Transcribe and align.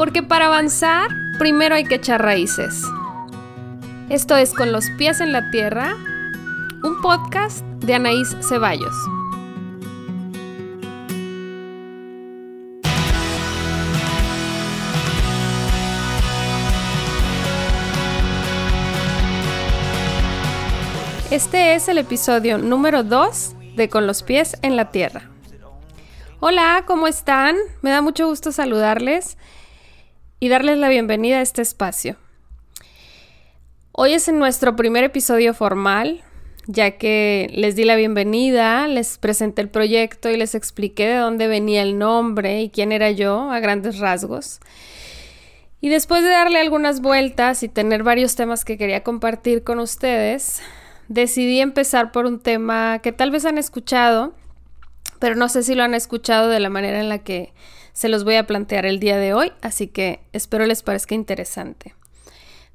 Porque 0.00 0.22
para 0.22 0.46
avanzar, 0.46 1.10
primero 1.38 1.74
hay 1.74 1.84
que 1.84 1.96
echar 1.96 2.22
raíces. 2.22 2.84
Esto 4.08 4.34
es 4.34 4.54
Con 4.54 4.72
los 4.72 4.88
pies 4.96 5.20
en 5.20 5.30
la 5.30 5.50
tierra, 5.50 5.94
un 6.82 7.02
podcast 7.02 7.62
de 7.84 7.92
Anaís 7.92 8.34
Ceballos. 8.48 8.94
Este 21.30 21.74
es 21.74 21.88
el 21.88 21.98
episodio 21.98 22.56
número 22.56 23.02
2 23.02 23.54
de 23.76 23.90
Con 23.90 24.06
los 24.06 24.22
pies 24.22 24.56
en 24.62 24.76
la 24.76 24.90
tierra. 24.90 25.28
Hola, 26.42 26.84
¿cómo 26.86 27.06
están? 27.06 27.54
Me 27.82 27.90
da 27.90 28.00
mucho 28.00 28.26
gusto 28.28 28.50
saludarles 28.50 29.36
y 30.40 30.48
darles 30.48 30.78
la 30.78 30.88
bienvenida 30.88 31.38
a 31.38 31.42
este 31.42 31.60
espacio. 31.60 32.16
Hoy 33.92 34.14
es 34.14 34.26
nuestro 34.32 34.74
primer 34.74 35.04
episodio 35.04 35.52
formal, 35.52 36.22
ya 36.66 36.92
que 36.92 37.50
les 37.52 37.76
di 37.76 37.84
la 37.84 37.94
bienvenida, 37.94 38.88
les 38.88 39.18
presenté 39.18 39.60
el 39.60 39.68
proyecto 39.68 40.30
y 40.30 40.38
les 40.38 40.54
expliqué 40.54 41.06
de 41.08 41.16
dónde 41.16 41.46
venía 41.46 41.82
el 41.82 41.98
nombre 41.98 42.62
y 42.62 42.70
quién 42.70 42.90
era 42.90 43.10
yo 43.10 43.50
a 43.50 43.60
grandes 43.60 43.98
rasgos. 43.98 44.60
Y 45.82 45.90
después 45.90 46.22
de 46.22 46.30
darle 46.30 46.58
algunas 46.58 47.02
vueltas 47.02 47.62
y 47.62 47.68
tener 47.68 48.02
varios 48.02 48.34
temas 48.34 48.64
que 48.64 48.78
quería 48.78 49.02
compartir 49.02 49.62
con 49.62 49.78
ustedes, 49.78 50.62
decidí 51.08 51.60
empezar 51.60 52.12
por 52.12 52.24
un 52.24 52.40
tema 52.40 53.00
que 53.00 53.12
tal 53.12 53.30
vez 53.30 53.44
han 53.44 53.58
escuchado, 53.58 54.32
pero 55.18 55.34
no 55.34 55.50
sé 55.50 55.62
si 55.62 55.74
lo 55.74 55.82
han 55.82 55.92
escuchado 55.92 56.48
de 56.48 56.60
la 56.60 56.70
manera 56.70 56.98
en 56.98 57.10
la 57.10 57.18
que 57.18 57.52
se 58.00 58.08
los 58.08 58.24
voy 58.24 58.36
a 58.36 58.46
plantear 58.46 58.86
el 58.86 58.98
día 58.98 59.18
de 59.18 59.34
hoy, 59.34 59.52
así 59.60 59.86
que 59.86 60.20
espero 60.32 60.64
les 60.64 60.82
parezca 60.82 61.14
interesante. 61.14 61.94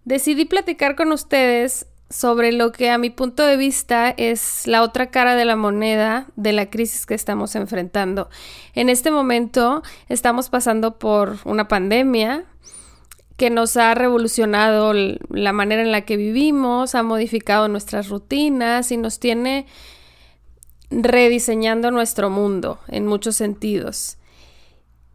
Decidí 0.03 0.45
platicar 0.45 0.95
con 0.95 1.11
ustedes 1.11 1.88
sobre 2.11 2.52
lo 2.52 2.72
que 2.72 2.91
a 2.91 3.00
mi 3.00 3.09
punto 3.09 3.41
de 3.41 3.58
vista 3.58 4.13
es 4.17 4.67
la 4.67 4.83
otra 4.83 5.09
cara 5.09 5.35
de 5.35 5.45
la 5.45 5.55
moneda 5.55 6.27
de 6.35 6.53
la 6.53 6.69
crisis 6.69 7.08
que 7.08 7.16
estamos 7.16 7.55
enfrentando. 7.55 8.30
En 8.75 8.88
este 8.88 9.09
momento 9.09 9.81
estamos 10.09 10.50
pasando 10.50 11.00
por 11.00 11.39
una 11.44 11.67
pandemia, 11.67 12.45
que 13.35 13.50
nos 13.50 13.78
ha 13.78 13.95
revolucionado 13.95 14.94
la 14.94 15.53
manera 15.53 15.81
en 15.81 15.91
la 15.91 16.02
que 16.02 16.17
vivimos, 16.17 16.94
ha 16.94 17.02
modificado 17.02 17.67
nuestras 17.67 18.09
rutinas 18.09 18.91
y 18.91 18.97
nos 18.97 19.19
tiene 19.19 19.66
rediseñando 20.91 21.89
nuestro 21.89 22.30
mundo 22.30 22.80
en 22.89 23.07
muchos 23.07 23.35
sentidos. 23.35 24.19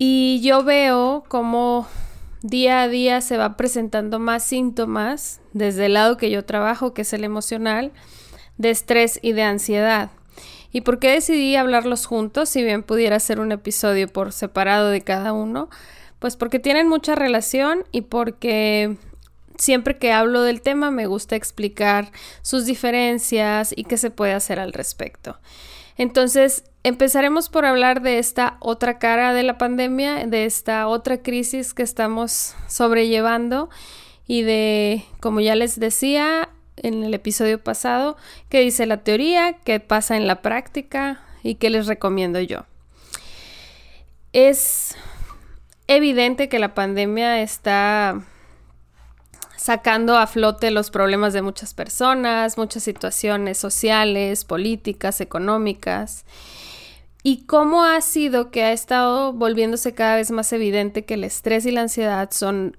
Y 0.03 0.41
yo 0.41 0.65
veo 0.65 1.25
cómo 1.29 1.87
día 2.41 2.81
a 2.81 2.89
día 2.89 3.21
se 3.21 3.37
va 3.37 3.59
presentando 3.59 4.19
más 4.19 4.43
síntomas 4.43 5.43
desde 5.53 5.85
el 5.87 5.93
lado 5.93 6.17
que 6.17 6.31
yo 6.31 6.43
trabajo, 6.43 6.95
que 6.95 7.03
es 7.03 7.13
el 7.13 7.23
emocional, 7.23 7.93
de 8.57 8.71
estrés 8.71 9.19
y 9.21 9.33
de 9.33 9.43
ansiedad. 9.43 10.11
¿Y 10.73 10.81
por 10.81 11.01
qué 11.01 11.11
decidí 11.11 11.55
hablarlos 11.55 12.07
juntos 12.07 12.49
si 12.49 12.65
bien 12.65 12.83
pudiera 12.83 13.21
ser 13.21 13.41
un 13.41 13.53
episodio 13.53 14.09
por 14.09 14.33
separado 14.33 14.89
de 14.89 15.03
cada 15.03 15.35
uno? 15.35 15.69
Pues 16.19 16.35
porque 16.35 16.59
tienen 16.59 16.89
mucha 16.89 17.15
relación 17.15 17.85
y 17.93 18.01
porque 18.01 18.97
siempre 19.59 19.99
que 19.99 20.13
hablo 20.13 20.41
del 20.41 20.63
tema 20.63 20.91
me 20.91 21.05
gusta 21.05 21.37
explicar 21.37 22.11
sus 22.41 22.65
diferencias 22.65 23.75
y 23.77 23.85
qué 23.85 23.99
se 23.99 24.11
puede 24.11 24.33
hacer 24.33 24.61
al 24.61 24.73
respecto. 24.73 25.39
Entonces, 25.99 26.65
empezaremos 26.83 27.49
por 27.49 27.65
hablar 27.65 28.03
de 28.03 28.19
esta 28.19 28.57
otra 28.61 28.99
cara 28.99 29.35
de 29.35 29.43
la 29.43 29.59
pandemia, 29.59 30.27
de 30.27 30.45
esta 30.45 30.87
otra 30.89 31.23
crisis 31.23 31.75
que 31.75 31.83
estamos 31.83 32.55
sobrellevando 32.69 33.69
y 34.27 34.43
de, 34.43 35.05
como 35.21 35.41
ya 35.41 35.55
les 35.55 35.79
decía 35.79 36.49
en 36.77 37.05
el 37.05 37.13
episodio 37.13 37.63
pasado, 37.63 38.17
qué 38.49 38.61
dice 38.61 38.87
la 38.87 38.99
teoría, 38.99 39.59
qué 39.65 39.81
pasa 39.81 40.17
en 40.17 40.27
la 40.27 40.41
práctica 40.41 41.23
y 41.43 41.57
qué 41.57 41.69
les 41.71 41.87
recomiendo 41.87 42.41
yo. 42.41 42.65
Es 44.33 44.97
evidente 45.89 46.49
que 46.49 46.59
la 46.59 46.75
pandemia 46.75 47.43
está 47.43 48.23
sacando 49.57 50.17
a 50.17 50.27
flote 50.27 50.71
los 50.71 50.91
problemas 50.91 51.33
de 51.35 51.43
muchas 51.43 51.75
personas, 51.75 52.57
muchas 52.57 52.83
situaciones 52.83 53.59
sociales, 53.59 54.45
políticas, 54.45 55.21
económicas. 55.21 56.25
Y 57.23 57.45
cómo 57.45 57.85
ha 57.85 58.01
sido 58.01 58.51
que 58.51 58.65
ha 58.65 58.73
estado 58.73 59.33
volviéndose 59.33 59.95
cada 59.95 60.17
vez 60.17 60.31
más 60.31 60.53
evidente 60.53 61.05
que 61.05 61.15
el 61.15 61.25
estrés 61.25 61.67
y 61.67 61.71
la 61.71 61.83
ansiedad 61.83 62.31
son 62.33 62.77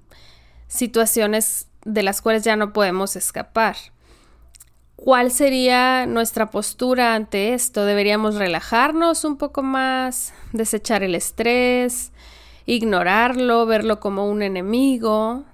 situaciones 0.66 1.68
de 1.84 2.02
las 2.02 2.22
cuales 2.22 2.42
ya 2.42 2.56
no 2.56 2.72
podemos 2.72 3.14
escapar. 3.16 3.76
¿Cuál 4.96 5.30
sería 5.30 6.06
nuestra 6.06 6.50
postura 6.50 7.14
ante 7.14 7.54
esto? 7.54 7.84
¿Deberíamos 7.84 8.36
relajarnos 8.36 9.24
un 9.24 9.36
poco 9.36 9.62
más, 9.62 10.32
desechar 10.52 11.02
el 11.02 11.14
estrés, 11.14 12.12
ignorarlo, 12.66 13.66
verlo 13.66 14.00
como 14.00 14.28
un 14.28 14.42
enemigo. 14.42 15.44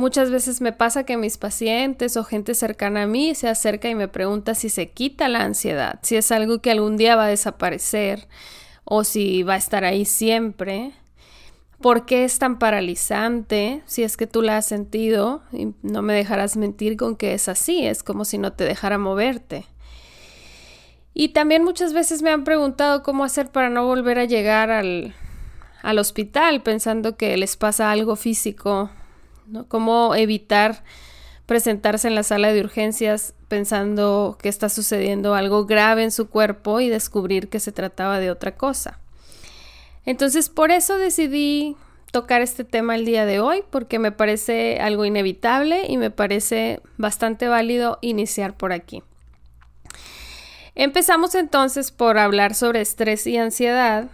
Muchas 0.00 0.30
veces 0.30 0.62
me 0.62 0.72
pasa 0.72 1.04
que 1.04 1.18
mis 1.18 1.36
pacientes 1.36 2.16
o 2.16 2.24
gente 2.24 2.54
cercana 2.54 3.02
a 3.02 3.06
mí 3.06 3.34
se 3.34 3.50
acerca 3.50 3.90
y 3.90 3.94
me 3.94 4.08
pregunta 4.08 4.54
si 4.54 4.70
se 4.70 4.88
quita 4.88 5.28
la 5.28 5.42
ansiedad, 5.42 5.98
si 6.00 6.16
es 6.16 6.32
algo 6.32 6.62
que 6.62 6.70
algún 6.70 6.96
día 6.96 7.16
va 7.16 7.26
a 7.26 7.28
desaparecer 7.28 8.26
o 8.84 9.04
si 9.04 9.42
va 9.42 9.52
a 9.52 9.58
estar 9.58 9.84
ahí 9.84 10.06
siempre. 10.06 10.92
¿Por 11.82 12.06
qué 12.06 12.24
es 12.24 12.38
tan 12.38 12.58
paralizante? 12.58 13.82
Si 13.84 14.02
es 14.02 14.16
que 14.16 14.26
tú 14.26 14.40
la 14.40 14.56
has 14.56 14.64
sentido, 14.64 15.42
y 15.52 15.74
no 15.82 16.00
me 16.00 16.14
dejarás 16.14 16.56
mentir 16.56 16.96
con 16.96 17.14
que 17.14 17.34
es 17.34 17.50
así, 17.50 17.84
es 17.84 18.02
como 18.02 18.24
si 18.24 18.38
no 18.38 18.54
te 18.54 18.64
dejara 18.64 18.96
moverte. 18.96 19.66
Y 21.12 21.34
también 21.34 21.62
muchas 21.62 21.92
veces 21.92 22.22
me 22.22 22.30
han 22.30 22.44
preguntado 22.44 23.02
cómo 23.02 23.22
hacer 23.22 23.50
para 23.50 23.68
no 23.68 23.84
volver 23.84 24.18
a 24.18 24.24
llegar 24.24 24.70
al, 24.70 25.14
al 25.82 25.98
hospital 25.98 26.62
pensando 26.62 27.18
que 27.18 27.36
les 27.36 27.58
pasa 27.58 27.90
algo 27.90 28.16
físico, 28.16 28.88
Cómo 29.68 30.14
evitar 30.14 30.82
presentarse 31.46 32.06
en 32.06 32.14
la 32.14 32.22
sala 32.22 32.52
de 32.52 32.60
urgencias 32.60 33.34
pensando 33.48 34.38
que 34.40 34.48
está 34.48 34.68
sucediendo 34.68 35.34
algo 35.34 35.66
grave 35.66 36.04
en 36.04 36.12
su 36.12 36.28
cuerpo 36.28 36.80
y 36.80 36.88
descubrir 36.88 37.48
que 37.48 37.58
se 37.58 37.72
trataba 37.72 38.20
de 38.20 38.30
otra 38.30 38.56
cosa. 38.56 39.00
Entonces, 40.06 40.48
por 40.48 40.70
eso 40.70 40.96
decidí 40.96 41.76
tocar 42.12 42.40
este 42.42 42.64
tema 42.64 42.94
el 42.94 43.04
día 43.04 43.26
de 43.26 43.40
hoy, 43.40 43.62
porque 43.70 43.98
me 43.98 44.12
parece 44.12 44.78
algo 44.80 45.04
inevitable 45.04 45.86
y 45.88 45.96
me 45.96 46.10
parece 46.10 46.80
bastante 46.96 47.48
válido 47.48 47.98
iniciar 48.00 48.56
por 48.56 48.72
aquí. 48.72 49.02
Empezamos 50.74 51.34
entonces 51.34 51.90
por 51.90 52.18
hablar 52.18 52.54
sobre 52.54 52.80
estrés 52.80 53.26
y 53.26 53.36
ansiedad, 53.36 54.08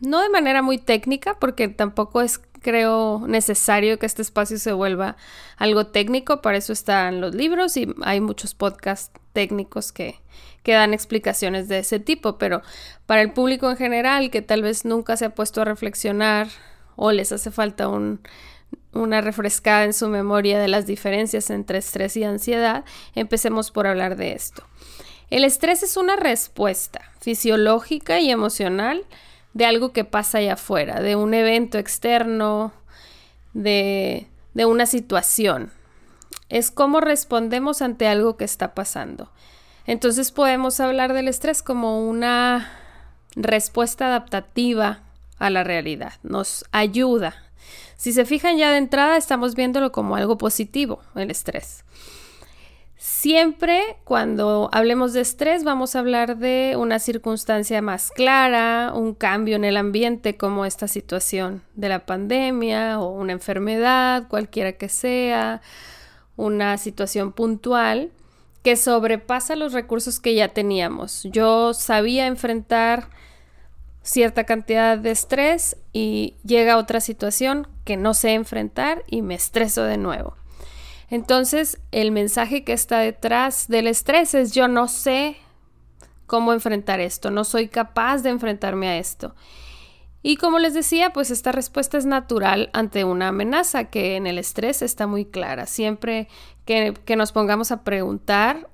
no 0.00 0.20
de 0.20 0.28
manera 0.28 0.62
muy 0.62 0.78
técnica, 0.78 1.38
porque 1.38 1.68
tampoco 1.68 2.22
es, 2.22 2.40
creo, 2.60 3.24
necesario 3.26 3.98
que 3.98 4.06
este 4.06 4.22
espacio 4.22 4.58
se 4.58 4.72
vuelva 4.72 5.16
algo 5.56 5.86
técnico, 5.86 6.42
para 6.42 6.58
eso 6.58 6.72
están 6.72 7.20
los 7.20 7.34
libros 7.34 7.76
y 7.76 7.94
hay 8.02 8.20
muchos 8.20 8.54
podcasts 8.54 9.10
técnicos 9.32 9.92
que, 9.92 10.20
que 10.62 10.72
dan 10.72 10.94
explicaciones 10.94 11.68
de 11.68 11.78
ese 11.78 12.00
tipo, 12.00 12.38
pero 12.38 12.62
para 13.06 13.22
el 13.22 13.32
público 13.32 13.70
en 13.70 13.76
general 13.76 14.30
que 14.30 14.42
tal 14.42 14.62
vez 14.62 14.84
nunca 14.84 15.16
se 15.16 15.26
ha 15.26 15.34
puesto 15.34 15.62
a 15.62 15.64
reflexionar 15.64 16.48
o 16.96 17.12
les 17.12 17.32
hace 17.32 17.50
falta 17.50 17.88
un, 17.88 18.20
una 18.92 19.20
refrescada 19.20 19.84
en 19.84 19.92
su 19.92 20.08
memoria 20.08 20.58
de 20.58 20.68
las 20.68 20.86
diferencias 20.86 21.50
entre 21.50 21.78
estrés 21.78 22.16
y 22.16 22.24
ansiedad, 22.24 22.84
empecemos 23.14 23.70
por 23.70 23.86
hablar 23.86 24.16
de 24.16 24.32
esto. 24.32 24.64
El 25.30 25.44
estrés 25.44 25.82
es 25.82 25.96
una 25.96 26.16
respuesta 26.16 27.00
fisiológica 27.20 28.18
y 28.18 28.30
emocional 28.30 29.04
de 29.52 29.64
algo 29.64 29.92
que 29.92 30.04
pasa 30.04 30.38
allá 30.38 30.54
afuera, 30.54 31.00
de 31.00 31.16
un 31.16 31.34
evento 31.34 31.78
externo, 31.78 32.72
de, 33.52 34.26
de 34.54 34.64
una 34.64 34.86
situación. 34.86 35.72
Es 36.48 36.70
cómo 36.70 37.00
respondemos 37.00 37.82
ante 37.82 38.06
algo 38.06 38.36
que 38.36 38.44
está 38.44 38.74
pasando. 38.74 39.30
Entonces 39.86 40.30
podemos 40.30 40.78
hablar 40.80 41.12
del 41.12 41.28
estrés 41.28 41.62
como 41.62 42.08
una 42.08 42.70
respuesta 43.34 44.06
adaptativa 44.06 45.00
a 45.38 45.50
la 45.50 45.64
realidad. 45.64 46.12
Nos 46.22 46.64
ayuda. 46.70 47.34
Si 47.96 48.12
se 48.12 48.24
fijan 48.24 48.56
ya 48.56 48.70
de 48.70 48.78
entrada, 48.78 49.16
estamos 49.16 49.54
viéndolo 49.54 49.92
como 49.92 50.16
algo 50.16 50.38
positivo, 50.38 51.00
el 51.14 51.30
estrés. 51.30 51.84
Siempre 53.02 53.96
cuando 54.04 54.68
hablemos 54.72 55.14
de 55.14 55.22
estrés 55.22 55.64
vamos 55.64 55.96
a 55.96 56.00
hablar 56.00 56.36
de 56.36 56.74
una 56.76 56.98
circunstancia 56.98 57.80
más 57.80 58.10
clara, 58.10 58.92
un 58.94 59.14
cambio 59.14 59.56
en 59.56 59.64
el 59.64 59.78
ambiente 59.78 60.36
como 60.36 60.66
esta 60.66 60.86
situación 60.86 61.62
de 61.76 61.88
la 61.88 62.04
pandemia 62.04 63.00
o 63.00 63.08
una 63.08 63.32
enfermedad, 63.32 64.28
cualquiera 64.28 64.72
que 64.72 64.90
sea, 64.90 65.62
una 66.36 66.76
situación 66.76 67.32
puntual 67.32 68.10
que 68.62 68.76
sobrepasa 68.76 69.56
los 69.56 69.72
recursos 69.72 70.20
que 70.20 70.34
ya 70.34 70.48
teníamos. 70.48 71.22
Yo 71.24 71.72
sabía 71.72 72.26
enfrentar 72.26 73.08
cierta 74.02 74.44
cantidad 74.44 74.98
de 74.98 75.12
estrés 75.12 75.78
y 75.94 76.34
llega 76.44 76.76
otra 76.76 77.00
situación 77.00 77.66
que 77.86 77.96
no 77.96 78.12
sé 78.12 78.34
enfrentar 78.34 79.04
y 79.06 79.22
me 79.22 79.36
estreso 79.36 79.84
de 79.84 79.96
nuevo. 79.96 80.36
Entonces, 81.10 81.80
el 81.90 82.12
mensaje 82.12 82.62
que 82.64 82.72
está 82.72 83.00
detrás 83.00 83.68
del 83.68 83.88
estrés 83.88 84.34
es 84.34 84.52
yo 84.52 84.68
no 84.68 84.86
sé 84.88 85.36
cómo 86.26 86.52
enfrentar 86.52 87.00
esto, 87.00 87.32
no 87.32 87.42
soy 87.42 87.66
capaz 87.66 88.22
de 88.22 88.30
enfrentarme 88.30 88.88
a 88.88 88.98
esto. 88.98 89.34
Y 90.22 90.36
como 90.36 90.58
les 90.58 90.74
decía, 90.74 91.10
pues 91.12 91.30
esta 91.30 91.50
respuesta 91.50 91.96
es 91.96 92.04
natural 92.04 92.70
ante 92.72 93.04
una 93.04 93.28
amenaza 93.28 93.84
que 93.84 94.16
en 94.16 94.26
el 94.26 94.38
estrés 94.38 94.82
está 94.82 95.06
muy 95.06 95.24
clara. 95.24 95.66
Siempre 95.66 96.28
que, 96.66 97.16
nos 97.16 97.32
pongamos 97.32 97.72
a 97.72 97.82
preguntar, 97.82 98.68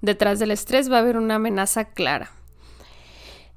detrás 0.00 0.38
del 0.38 0.50
estrés 0.50 0.90
va 0.90 0.96
a 0.96 1.00
haber 1.00 1.18
una 1.18 1.34
amenaza 1.36 1.84
clara. 1.84 2.32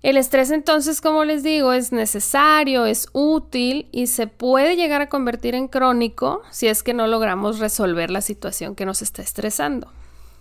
El 0.02 0.16
estrés 0.16 0.50
entonces, 0.52 1.02
como 1.02 1.26
les 1.26 1.44
digo, 1.44 1.74
es 1.74 1.92
necesario, 1.92 2.86
es 2.86 3.10
útil 3.12 3.90
y 3.92 4.08
se 4.08 4.28
puede 4.28 4.78
llegar 4.78 5.02
a 5.02 5.10
convertir 5.10 5.56
en 5.56 5.68
crónico 5.68 6.42
si 6.52 6.68
es 6.68 6.84
que 6.84 6.94
no 6.94 7.06
logramos 7.08 7.60
resolver 7.60 8.10
la 8.10 8.22
situación 8.22 8.76
que 8.76 8.86
nos 8.86 9.02
está 9.02 9.22
estresando. 9.22 9.92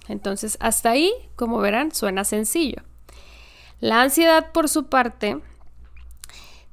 Entonces, 0.07 0.57
hasta 0.61 0.91
ahí, 0.91 1.13
como 1.35 1.59
verán, 1.59 1.93
suena 1.93 2.25
sencillo. 2.25 2.83
La 3.81 4.03
ansiedad, 4.03 4.53
por 4.53 4.69
su 4.69 4.87
parte, 4.87 5.41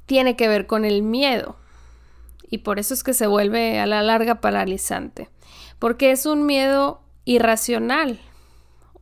tiene 0.05 0.35
que 0.35 0.47
ver 0.47 0.67
con 0.67 0.85
el 0.85 1.01
miedo. 1.01 1.55
Y 2.49 2.59
por 2.59 2.77
eso 2.77 2.93
es 2.93 3.03
que 3.03 3.13
se 3.13 3.25
vuelve 3.25 3.79
a 3.79 3.87
la 3.87 4.03
larga 4.03 4.35
paralizante. 4.41 5.29
Porque 5.79 6.11
es 6.11 6.27
un 6.27 6.45
miedo 6.45 7.01
irracional 7.25 8.19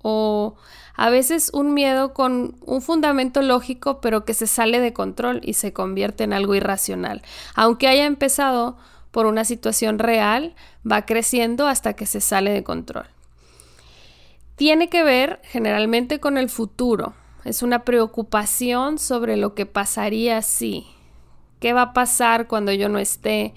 o 0.01 0.55
a 0.95 1.09
veces 1.09 1.49
un 1.53 1.73
miedo 1.73 2.13
con 2.13 2.55
un 2.65 2.81
fundamento 2.81 3.41
lógico 3.41 3.99
pero 3.99 4.25
que 4.25 4.33
se 4.33 4.47
sale 4.47 4.79
de 4.79 4.93
control 4.93 5.41
y 5.43 5.53
se 5.53 5.73
convierte 5.73 6.23
en 6.23 6.33
algo 6.33 6.55
irracional. 6.55 7.21
Aunque 7.55 7.87
haya 7.87 8.05
empezado 8.05 8.77
por 9.11 9.25
una 9.25 9.45
situación 9.45 9.99
real, 9.99 10.55
va 10.89 11.05
creciendo 11.05 11.67
hasta 11.67 11.93
que 11.93 12.05
se 12.05 12.21
sale 12.21 12.51
de 12.51 12.63
control. 12.63 13.05
Tiene 14.55 14.89
que 14.89 15.03
ver 15.03 15.39
generalmente 15.43 16.19
con 16.19 16.37
el 16.37 16.49
futuro. 16.49 17.13
Es 17.43 17.63
una 17.63 17.83
preocupación 17.83 18.97
sobre 18.99 19.35
lo 19.35 19.53
que 19.55 19.65
pasaría 19.65 20.41
si. 20.41 20.87
¿Qué 21.59 21.73
va 21.73 21.81
a 21.81 21.93
pasar 21.93 22.47
cuando 22.47 22.71
yo 22.71 22.89
no 22.89 22.99
esté? 22.99 23.53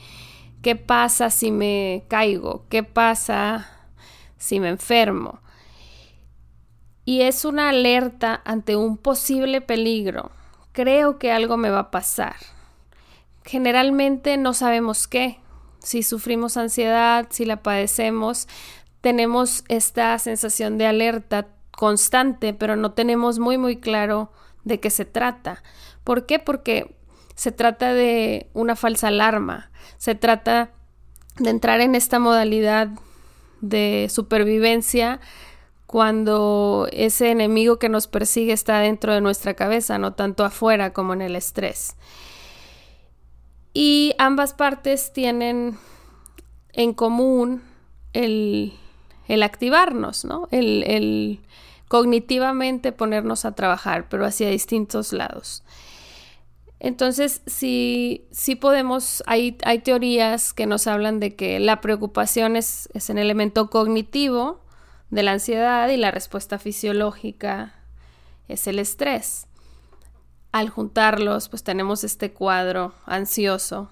¿Qué 0.62 0.74
pasa 0.74 1.30
si 1.30 1.52
me 1.52 2.04
caigo? 2.08 2.64
¿Qué 2.68 2.82
pasa 2.82 3.68
si 4.36 4.58
me 4.58 4.68
enfermo? 4.68 5.40
Y 7.06 7.22
es 7.22 7.44
una 7.44 7.70
alerta 7.70 8.42
ante 8.44 8.76
un 8.76 8.98
posible 8.98 9.62
peligro. 9.62 10.32
Creo 10.72 11.18
que 11.18 11.32
algo 11.32 11.56
me 11.56 11.70
va 11.70 11.78
a 11.78 11.90
pasar. 11.90 12.36
Generalmente 13.44 14.36
no 14.36 14.52
sabemos 14.52 15.06
qué. 15.06 15.38
Si 15.78 16.02
sufrimos 16.02 16.56
ansiedad, 16.56 17.28
si 17.30 17.44
la 17.44 17.62
padecemos, 17.62 18.48
tenemos 19.00 19.62
esta 19.68 20.18
sensación 20.18 20.78
de 20.78 20.86
alerta 20.86 21.46
constante, 21.70 22.52
pero 22.52 22.74
no 22.74 22.92
tenemos 22.92 23.38
muy 23.38 23.56
muy 23.56 23.76
claro 23.76 24.32
de 24.64 24.80
qué 24.80 24.90
se 24.90 25.04
trata. 25.04 25.62
¿Por 26.02 26.26
qué? 26.26 26.40
Porque 26.40 26.96
se 27.36 27.52
trata 27.52 27.92
de 27.92 28.50
una 28.52 28.74
falsa 28.74 29.08
alarma, 29.08 29.70
se 29.96 30.16
trata 30.16 30.72
de 31.38 31.50
entrar 31.50 31.80
en 31.80 31.94
esta 31.94 32.18
modalidad 32.18 32.88
de 33.60 34.08
supervivencia 34.10 35.20
cuando 35.96 36.88
ese 36.92 37.30
enemigo 37.30 37.78
que 37.78 37.88
nos 37.88 38.06
persigue 38.06 38.52
está 38.52 38.80
dentro 38.80 39.14
de 39.14 39.22
nuestra 39.22 39.54
cabeza, 39.54 39.96
no 39.96 40.12
tanto 40.12 40.44
afuera 40.44 40.92
como 40.92 41.14
en 41.14 41.22
el 41.22 41.34
estrés. 41.34 41.96
Y 43.72 44.12
ambas 44.18 44.52
partes 44.52 45.14
tienen 45.14 45.78
en 46.74 46.92
común 46.92 47.62
el, 48.12 48.74
activarnos, 49.42 50.26
¿no? 50.26 50.48
El, 50.50 51.40
cognitivamente 51.88 52.92
ponernos 52.92 53.46
a 53.46 53.54
trabajar, 53.54 54.10
pero 54.10 54.26
hacia 54.26 54.50
distintos 54.50 55.14
lados. 55.14 55.64
Entonces, 56.78 57.40
sí, 57.46 58.26
sí 58.32 58.54
podemos, 58.54 59.22
hay, 59.26 59.56
hay, 59.64 59.78
teorías 59.78 60.52
que 60.52 60.66
nos 60.66 60.88
hablan 60.88 61.20
de 61.20 61.34
que 61.34 61.58
la 61.58 61.80
preocupación 61.80 62.54
es, 62.54 62.90
es 62.92 63.08
un 63.08 63.16
elemento 63.16 63.70
cognitivo 63.70 64.60
de 65.10 65.22
la 65.22 65.32
ansiedad 65.32 65.88
y 65.88 65.96
la 65.96 66.10
respuesta 66.10 66.58
fisiológica 66.58 67.74
es 68.48 68.66
el 68.66 68.78
estrés. 68.78 69.46
Al 70.52 70.68
juntarlos, 70.68 71.48
pues 71.48 71.62
tenemos 71.62 72.04
este 72.04 72.32
cuadro 72.32 72.94
ansioso 73.04 73.90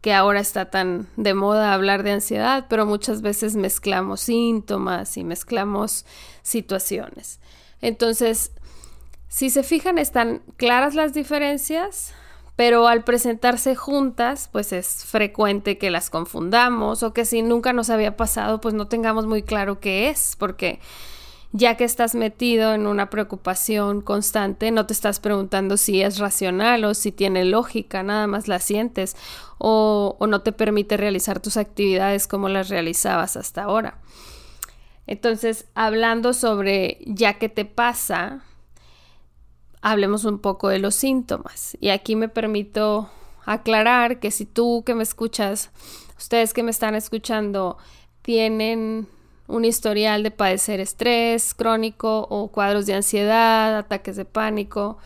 que 0.00 0.14
ahora 0.14 0.40
está 0.40 0.70
tan 0.70 1.08
de 1.16 1.34
moda 1.34 1.74
hablar 1.74 2.02
de 2.02 2.12
ansiedad, 2.12 2.66
pero 2.68 2.86
muchas 2.86 3.20
veces 3.20 3.56
mezclamos 3.56 4.20
síntomas 4.20 5.16
y 5.16 5.24
mezclamos 5.24 6.06
situaciones. 6.42 7.40
Entonces, 7.80 8.52
si 9.28 9.50
se 9.50 9.62
fijan, 9.62 9.98
están 9.98 10.42
claras 10.56 10.94
las 10.94 11.14
diferencias, 11.14 12.14
pero 12.58 12.88
al 12.88 13.04
presentarse 13.04 13.76
juntas, 13.76 14.48
pues 14.50 14.72
es 14.72 15.04
frecuente 15.04 15.78
que 15.78 15.92
las 15.92 16.10
confundamos 16.10 17.04
o 17.04 17.12
que 17.12 17.24
si 17.24 17.40
nunca 17.40 17.72
nos 17.72 17.88
había 17.88 18.16
pasado, 18.16 18.60
pues 18.60 18.74
no 18.74 18.88
tengamos 18.88 19.26
muy 19.26 19.44
claro 19.44 19.78
qué 19.78 20.08
es, 20.08 20.34
porque 20.36 20.80
ya 21.52 21.76
que 21.76 21.84
estás 21.84 22.16
metido 22.16 22.74
en 22.74 22.88
una 22.88 23.10
preocupación 23.10 24.00
constante, 24.00 24.72
no 24.72 24.86
te 24.86 24.92
estás 24.92 25.20
preguntando 25.20 25.76
si 25.76 26.02
es 26.02 26.18
racional 26.18 26.84
o 26.84 26.94
si 26.94 27.12
tiene 27.12 27.44
lógica, 27.44 28.02
nada 28.02 28.26
más 28.26 28.48
la 28.48 28.58
sientes 28.58 29.14
o, 29.58 30.16
o 30.18 30.26
no 30.26 30.40
te 30.40 30.50
permite 30.50 30.96
realizar 30.96 31.38
tus 31.38 31.56
actividades 31.58 32.26
como 32.26 32.48
las 32.48 32.70
realizabas 32.70 33.36
hasta 33.36 33.62
ahora. 33.62 33.98
Entonces, 35.06 35.66
hablando 35.76 36.32
sobre 36.32 36.98
ya 37.06 37.34
que 37.34 37.48
te 37.48 37.64
pasa, 37.64 38.42
hablemos 39.80 40.24
un 40.24 40.38
poco 40.38 40.68
de 40.68 40.78
los 40.78 40.94
síntomas. 40.94 41.76
Y 41.80 41.90
aquí 41.90 42.16
me 42.16 42.28
permito 42.28 43.10
aclarar 43.44 44.20
que 44.20 44.30
si 44.30 44.44
tú 44.44 44.82
que 44.84 44.94
me 44.94 45.02
escuchas, 45.02 45.70
ustedes 46.16 46.52
que 46.52 46.62
me 46.62 46.70
están 46.70 46.94
escuchando, 46.94 47.78
tienen 48.22 49.08
un 49.46 49.64
historial 49.64 50.22
de 50.22 50.30
padecer 50.30 50.80
estrés 50.80 51.54
crónico 51.54 52.26
o 52.28 52.48
cuadros 52.48 52.86
de 52.86 52.94
ansiedad, 52.94 53.76
ataques 53.78 54.16
de 54.16 54.26
pánico, 54.26 54.98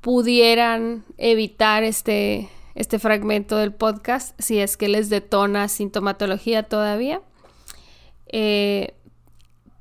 pudieran 0.00 1.04
evitar 1.18 1.82
este, 1.82 2.48
este 2.74 2.98
fragmento 2.98 3.56
del 3.56 3.72
podcast 3.72 4.40
si 4.40 4.58
es 4.58 4.76
que 4.76 4.88
les 4.88 5.10
detona 5.10 5.68
sintomatología 5.68 6.62
todavía. 6.64 7.20
Eh, 8.26 8.94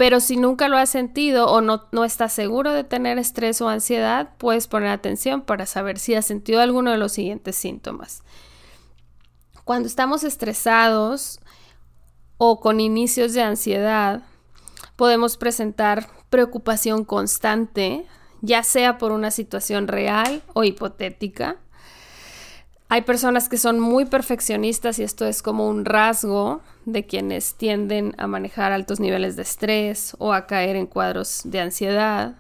pero 0.02 0.20
si 0.20 0.36
nunca 0.36 0.68
lo 0.68 0.78
has 0.78 0.90
sentido 0.90 1.46
o 1.46 1.62
no, 1.62 1.88
no 1.92 2.04
estás 2.04 2.34
seguro 2.34 2.72
de 2.72 2.84
tener 2.84 3.20
estrés 3.20 3.62
o 3.62 3.70
ansiedad, 3.70 4.32
puedes 4.40 4.66
poner 4.66 4.90
atención 4.90 5.44
para 5.44 5.68
saber 5.68 6.00
si 6.00 6.16
has 6.16 6.26
sentido 6.26 6.60
alguno 6.60 6.90
de 6.90 6.98
los 6.98 7.12
siguientes 7.12 7.56
síntomas. 7.56 8.24
Cuando 9.64 9.88
estamos 9.88 10.24
estresados 10.24 11.40
o 12.40 12.60
con 12.60 12.80
inicios 12.80 13.34
de 13.34 13.44
ansiedad, 13.44 14.24
podemos 14.96 15.38
presentar 15.38 16.10
preocupación 16.32 17.06
constante, 17.06 18.08
ya 18.42 18.64
sea 18.64 18.98
por 18.98 19.12
una 19.12 19.30
situación 19.30 19.88
real 19.88 20.42
o 20.56 20.64
hipotética. 20.64 21.58
Hay 22.92 23.04
personas 23.04 23.48
que 23.48 23.58
son 23.58 23.80
muy 23.80 24.04
perfeccionistas 24.04 25.00
y 25.00 25.04
esto 25.04 25.26
es 25.26 25.42
como 25.42 25.70
un 25.70 25.86
rasgo 25.86 26.60
de 26.84 27.06
quienes 27.06 27.56
tienden 27.56 28.14
a 28.18 28.28
manejar 28.28 28.74
altos 28.74 29.00
niveles 29.00 29.38
de 29.38 29.44
estrés 29.44 30.14
o 30.20 30.34
a 30.34 30.46
caer 30.46 30.76
en 30.76 30.88
cuadros 30.88 31.44
de 31.46 31.62
ansiedad. 31.62 32.36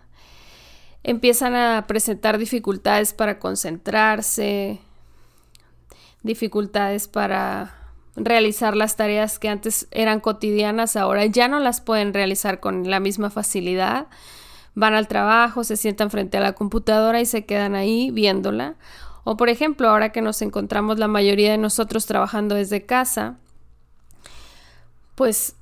Empiezan 1.04 1.56
a 1.56 1.86
presentar 1.88 2.38
dificultades 2.38 3.14
para 3.14 3.40
concentrarse, 3.40 4.82
dificultades 6.22 7.08
para 7.08 7.74
realizar 8.18 8.76
las 8.76 8.98
tareas 8.98 9.40
que 9.40 9.48
antes 9.48 9.88
eran 9.92 10.20
cotidianas, 10.20 10.98
ahora 10.98 11.26
ya 11.28 11.48
no 11.48 11.62
las 11.62 11.80
pueden 11.80 12.14
realizar 12.14 12.60
con 12.60 12.90
la 12.90 13.00
misma 13.00 13.30
facilidad. 13.30 14.08
Van 14.76 14.96
al 14.96 15.08
trabajo, 15.08 15.64
se 15.64 15.78
sientan 15.78 16.12
frente 16.12 16.36
a 16.36 16.42
la 16.42 16.52
computadora 16.52 17.22
y 17.22 17.26
se 17.26 17.46
quedan 17.46 17.74
ahí 17.74 18.12
viéndola 18.12 18.76
o 19.24 19.38
por 19.38 19.50
ejemplo, 19.50 19.90
ahora 19.90 20.12
que 20.12 20.22
nos 20.22 20.42
encontramos 20.42 21.00
la 21.00 21.08
mayoría 21.08 21.52
de 21.52 21.58
nosotros 21.58 22.06
trabajando 22.06 22.56
desde 22.56 22.86
casa, 22.86 23.38
pues 25.16 25.56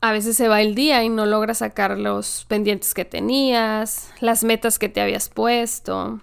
a 0.00 0.12
veces 0.12 0.36
se 0.36 0.48
va 0.48 0.60
el 0.60 0.74
día 0.74 1.02
y 1.02 1.08
no 1.08 1.26
logras 1.26 1.58
sacar 1.58 1.98
los 1.98 2.44
pendientes 2.48 2.92
que 2.94 3.04
tenías, 3.04 4.10
las 4.20 4.44
metas 4.44 4.78
que 4.78 4.88
te 4.88 5.00
habías 5.00 5.28
puesto. 5.28 6.20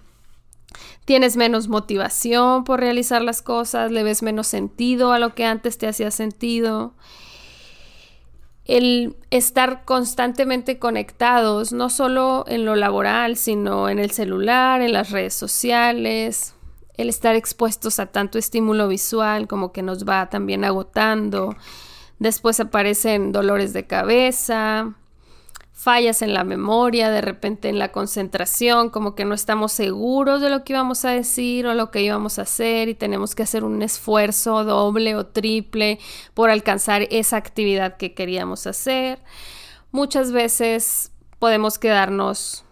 Tienes 1.04 1.36
menos 1.36 1.68
motivación 1.68 2.64
por 2.64 2.80
realizar 2.80 3.20
las 3.22 3.42
cosas, 3.42 3.90
le 3.90 4.02
ves 4.02 4.22
menos 4.22 4.46
sentido 4.46 5.12
a 5.12 5.18
lo 5.18 5.34
que 5.34 5.44
antes 5.44 5.76
te 5.78 5.86
hacía 5.86 6.10
sentido. 6.10 6.94
el 8.64 9.16
estar 9.30 9.84
constantemente 9.84 10.78
conectados, 10.78 11.72
no 11.72 11.90
solo 11.90 12.44
en 12.48 12.64
lo 12.64 12.76
laboral, 12.76 13.36
sino 13.36 13.90
en 13.90 13.98
el 13.98 14.10
celular, 14.10 14.80
en 14.80 14.94
las 14.94 15.10
redes 15.10 15.34
sociales, 15.34 16.53
el 16.96 17.08
estar 17.08 17.34
expuestos 17.34 17.98
a 17.98 18.06
tanto 18.06 18.38
estímulo 18.38 18.88
visual 18.88 19.48
como 19.48 19.72
que 19.72 19.82
nos 19.82 20.06
va 20.06 20.30
también 20.30 20.64
agotando. 20.64 21.56
Después 22.18 22.60
aparecen 22.60 23.32
dolores 23.32 23.72
de 23.72 23.86
cabeza, 23.86 24.94
fallas 25.72 26.22
en 26.22 26.32
la 26.32 26.44
memoria, 26.44 27.10
de 27.10 27.20
repente 27.20 27.68
en 27.68 27.80
la 27.80 27.90
concentración, 27.90 28.90
como 28.90 29.16
que 29.16 29.24
no 29.24 29.34
estamos 29.34 29.72
seguros 29.72 30.40
de 30.40 30.48
lo 30.48 30.62
que 30.62 30.72
íbamos 30.72 31.04
a 31.04 31.10
decir 31.10 31.66
o 31.66 31.74
lo 31.74 31.90
que 31.90 32.02
íbamos 32.02 32.38
a 32.38 32.42
hacer 32.42 32.88
y 32.88 32.94
tenemos 32.94 33.34
que 33.34 33.42
hacer 33.42 33.64
un 33.64 33.82
esfuerzo 33.82 34.62
doble 34.64 35.16
o 35.16 35.26
triple 35.26 35.98
por 36.32 36.48
alcanzar 36.48 37.02
esa 37.10 37.36
actividad 37.36 37.96
que 37.96 38.14
queríamos 38.14 38.68
hacer. 38.68 39.18
Muchas 39.90 40.30
veces 40.30 41.10
podemos 41.40 41.78
quedarnos 41.78 42.63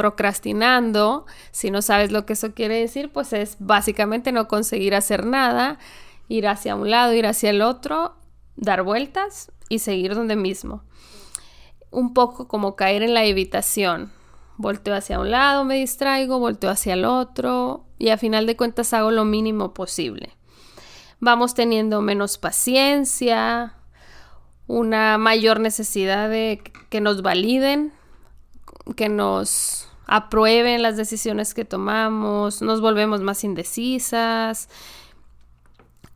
procrastinando. 0.00 1.26
Si 1.50 1.70
no 1.70 1.82
sabes 1.82 2.10
lo 2.10 2.24
que 2.24 2.32
eso 2.32 2.54
quiere 2.54 2.80
decir, 2.80 3.12
pues 3.12 3.34
es 3.34 3.56
básicamente 3.58 4.32
no 4.32 4.48
conseguir 4.48 4.94
hacer 4.94 5.26
nada, 5.26 5.78
ir 6.26 6.48
hacia 6.48 6.74
un 6.74 6.88
lado, 6.88 7.12
ir 7.12 7.26
hacia 7.26 7.50
el 7.50 7.60
otro, 7.60 8.14
dar 8.56 8.82
vueltas 8.82 9.52
y 9.68 9.80
seguir 9.80 10.14
donde 10.14 10.36
mismo 10.36 10.84
un 11.90 12.14
poco 12.14 12.48
como 12.48 12.76
caer 12.76 13.02
en 13.02 13.14
la 13.14 13.24
evitación. 13.24 14.12
Volteo 14.56 14.94
hacia 14.94 15.18
un 15.18 15.30
lado, 15.30 15.64
me 15.64 15.76
distraigo, 15.76 16.38
volteo 16.38 16.70
hacia 16.70 16.94
el 16.94 17.04
otro 17.04 17.86
y 17.98 18.10
a 18.10 18.18
final 18.18 18.46
de 18.46 18.56
cuentas 18.56 18.92
hago 18.92 19.10
lo 19.10 19.24
mínimo 19.24 19.74
posible. 19.74 20.36
Vamos 21.18 21.54
teniendo 21.54 22.00
menos 22.00 22.38
paciencia, 22.38 23.74
una 24.66 25.18
mayor 25.18 25.60
necesidad 25.60 26.28
de 26.28 26.62
que 26.88 27.00
nos 27.00 27.22
validen, 27.22 27.92
que 28.96 29.08
nos 29.08 29.89
aprueben 30.10 30.82
las 30.82 30.96
decisiones 30.96 31.54
que 31.54 31.64
tomamos, 31.64 32.62
nos 32.62 32.80
volvemos 32.80 33.20
más 33.20 33.44
indecisas, 33.44 34.68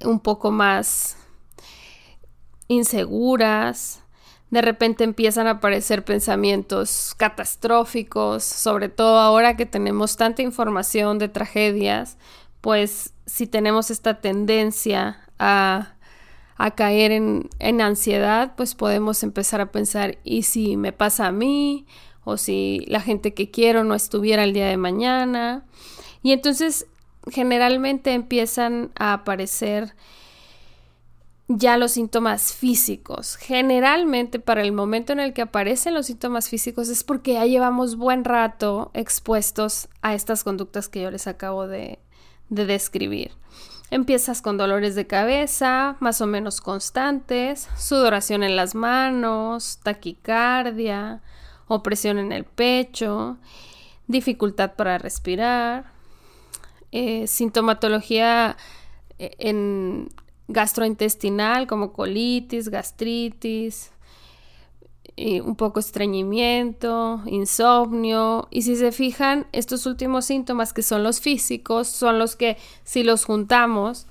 un 0.04 0.20
poco 0.20 0.50
más 0.50 1.16
inseguras 2.68 4.04
de 4.54 4.62
repente 4.62 5.02
empiezan 5.02 5.48
a 5.48 5.52
aparecer 5.52 6.04
pensamientos 6.04 7.14
catastróficos, 7.16 8.44
sobre 8.44 8.88
todo 8.88 9.18
ahora 9.18 9.56
que 9.56 9.66
tenemos 9.66 10.16
tanta 10.16 10.42
información 10.42 11.18
de 11.18 11.28
tragedias, 11.28 12.18
pues 12.60 13.14
si 13.26 13.48
tenemos 13.48 13.90
esta 13.90 14.20
tendencia 14.20 15.28
a, 15.40 15.96
a 16.56 16.70
caer 16.76 17.10
en, 17.10 17.50
en 17.58 17.80
ansiedad, 17.80 18.54
pues 18.56 18.76
podemos 18.76 19.24
empezar 19.24 19.60
a 19.60 19.72
pensar, 19.72 20.18
¿y 20.22 20.44
si 20.44 20.76
me 20.76 20.92
pasa 20.92 21.26
a 21.26 21.32
mí? 21.32 21.84
O 22.24 22.36
si 22.36 22.84
la 22.88 23.00
gente 23.00 23.34
que 23.34 23.50
quiero 23.50 23.84
no 23.84 23.94
estuviera 23.94 24.44
el 24.44 24.52
día 24.52 24.66
de 24.66 24.76
mañana. 24.76 25.64
Y 26.22 26.32
entonces 26.32 26.86
generalmente 27.30 28.12
empiezan 28.12 28.90
a 28.96 29.12
aparecer 29.12 29.94
ya 31.48 31.76
los 31.76 31.92
síntomas 31.92 32.54
físicos. 32.54 33.36
Generalmente 33.36 34.38
para 34.38 34.62
el 34.62 34.72
momento 34.72 35.12
en 35.12 35.20
el 35.20 35.32
que 35.32 35.42
aparecen 35.42 35.94
los 35.94 36.06
síntomas 36.06 36.48
físicos 36.48 36.88
es 36.88 37.04
porque 37.04 37.34
ya 37.34 37.44
llevamos 37.44 37.96
buen 37.96 38.24
rato 38.24 38.90
expuestos 38.94 39.88
a 40.02 40.14
estas 40.14 40.44
conductas 40.44 40.88
que 40.88 41.02
yo 41.02 41.10
les 41.10 41.26
acabo 41.26 41.66
de, 41.66 41.98
de 42.48 42.66
describir. 42.66 43.32
Empiezas 43.90 44.40
con 44.40 44.56
dolores 44.56 44.94
de 44.94 45.06
cabeza, 45.06 45.96
más 46.00 46.20
o 46.20 46.26
menos 46.26 46.60
constantes, 46.60 47.68
sudoración 47.76 48.42
en 48.42 48.56
las 48.56 48.74
manos, 48.74 49.78
taquicardia, 49.82 51.20
opresión 51.68 52.18
en 52.18 52.32
el 52.32 52.44
pecho, 52.44 53.38
dificultad 54.06 54.74
para 54.74 54.98
respirar, 54.98 55.92
eh, 56.92 57.26
sintomatología 57.26 58.56
eh, 59.18 59.32
en 59.38 60.08
gastrointestinal 60.48 61.66
como 61.66 61.92
colitis, 61.92 62.68
gastritis, 62.68 63.90
un 65.16 65.54
poco 65.54 65.78
estreñimiento, 65.78 67.22
insomnio. 67.26 68.48
Y 68.50 68.62
si 68.62 68.74
se 68.74 68.90
fijan, 68.90 69.46
estos 69.52 69.86
últimos 69.86 70.24
síntomas 70.24 70.72
que 70.72 70.82
son 70.82 71.04
los 71.04 71.20
físicos 71.20 71.86
son 71.86 72.18
los 72.18 72.34
que 72.34 72.56
si 72.82 73.04
los 73.04 73.24
juntamos 73.24 74.08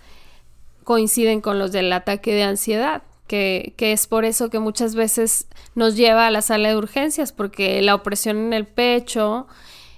coinciden 0.83 1.41
con 1.41 1.59
los 1.59 1.71
del 1.71 1.91
ataque 1.91 2.33
de 2.33 2.43
ansiedad. 2.43 3.03
Que, 3.27 3.73
que, 3.77 3.93
es 3.93 4.05
por 4.05 4.25
eso 4.25 4.49
que 4.49 4.59
muchas 4.59 4.95
veces 4.95 5.47
nos 5.75 5.95
lleva 5.95 6.27
a 6.27 6.31
la 6.31 6.41
sala 6.41 6.69
de 6.69 6.75
urgencias, 6.75 7.31
porque 7.31 7.81
la 7.81 7.95
opresión 7.95 8.37
en 8.37 8.53
el 8.53 8.67
pecho 8.67 9.47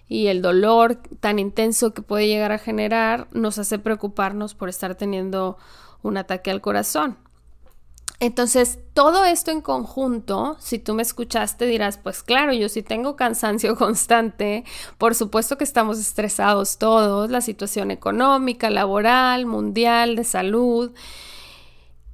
y 0.07 0.27
el 0.27 0.41
dolor 0.41 0.97
tan 1.19 1.39
intenso 1.39 1.93
que 1.93 2.01
puede 2.01 2.27
llegar 2.27 2.51
a 2.51 2.59
generar 2.59 3.27
nos 3.31 3.57
hace 3.57 3.79
preocuparnos 3.79 4.53
por 4.53 4.69
estar 4.69 4.95
teniendo 4.95 5.57
un 6.03 6.17
ataque 6.17 6.51
al 6.51 6.61
corazón. 6.61 7.17
Entonces, 8.21 8.79
todo 8.93 9.25
esto 9.25 9.51
en 9.51 9.59
conjunto, 9.59 10.55
si 10.59 10.79
tú 10.79 10.93
me 10.93 11.01
escuchaste, 11.01 11.65
dirás, 11.65 11.97
pues 11.97 12.23
claro, 12.23 12.53
yo 12.53 12.69
sí 12.69 12.81
tengo 12.81 13.15
cansancio 13.17 13.75
constante, 13.77 14.63
por 14.97 15.15
supuesto 15.15 15.57
que 15.57 15.65
estamos 15.65 15.99
estresados 15.99 16.77
todos, 16.77 17.29
la 17.29 17.41
situación 17.41 17.91
económica, 17.91 18.69
laboral, 18.69 19.45
mundial, 19.45 20.15
de 20.15 20.23
salud. 20.23 20.91